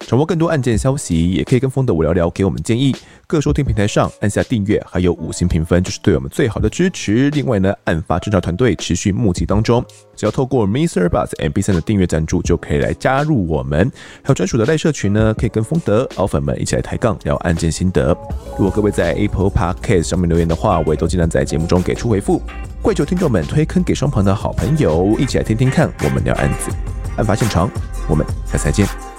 [0.00, 2.94] 掌握更多案件消息，也可以跟风德我聊聊，给我们建议。
[3.26, 7.28] 各收听平台上按下订阅，还有五星评分，就是对我们最好的支持。
[7.30, 9.84] 另外呢，案发侦查团队持续募集当中，
[10.14, 13.90] 只要透过 Mister Bus MB3 的订阅赞助，就可以来加入我们。
[14.22, 18.16] 还有专属的赖社群呢，可以跟风德老粉们一起来抬杠聊案件心得。
[18.56, 22.40] 如果各位在 Apple Podcast 上面留言的话，我也都尽量在节目中给出回复。
[22.80, 26.70] 跪求听众们推坑给双旁的好朋友，一起来听听看我们聊案子。
[27.16, 27.68] 案发现场，
[28.08, 29.15] 我们下次再见。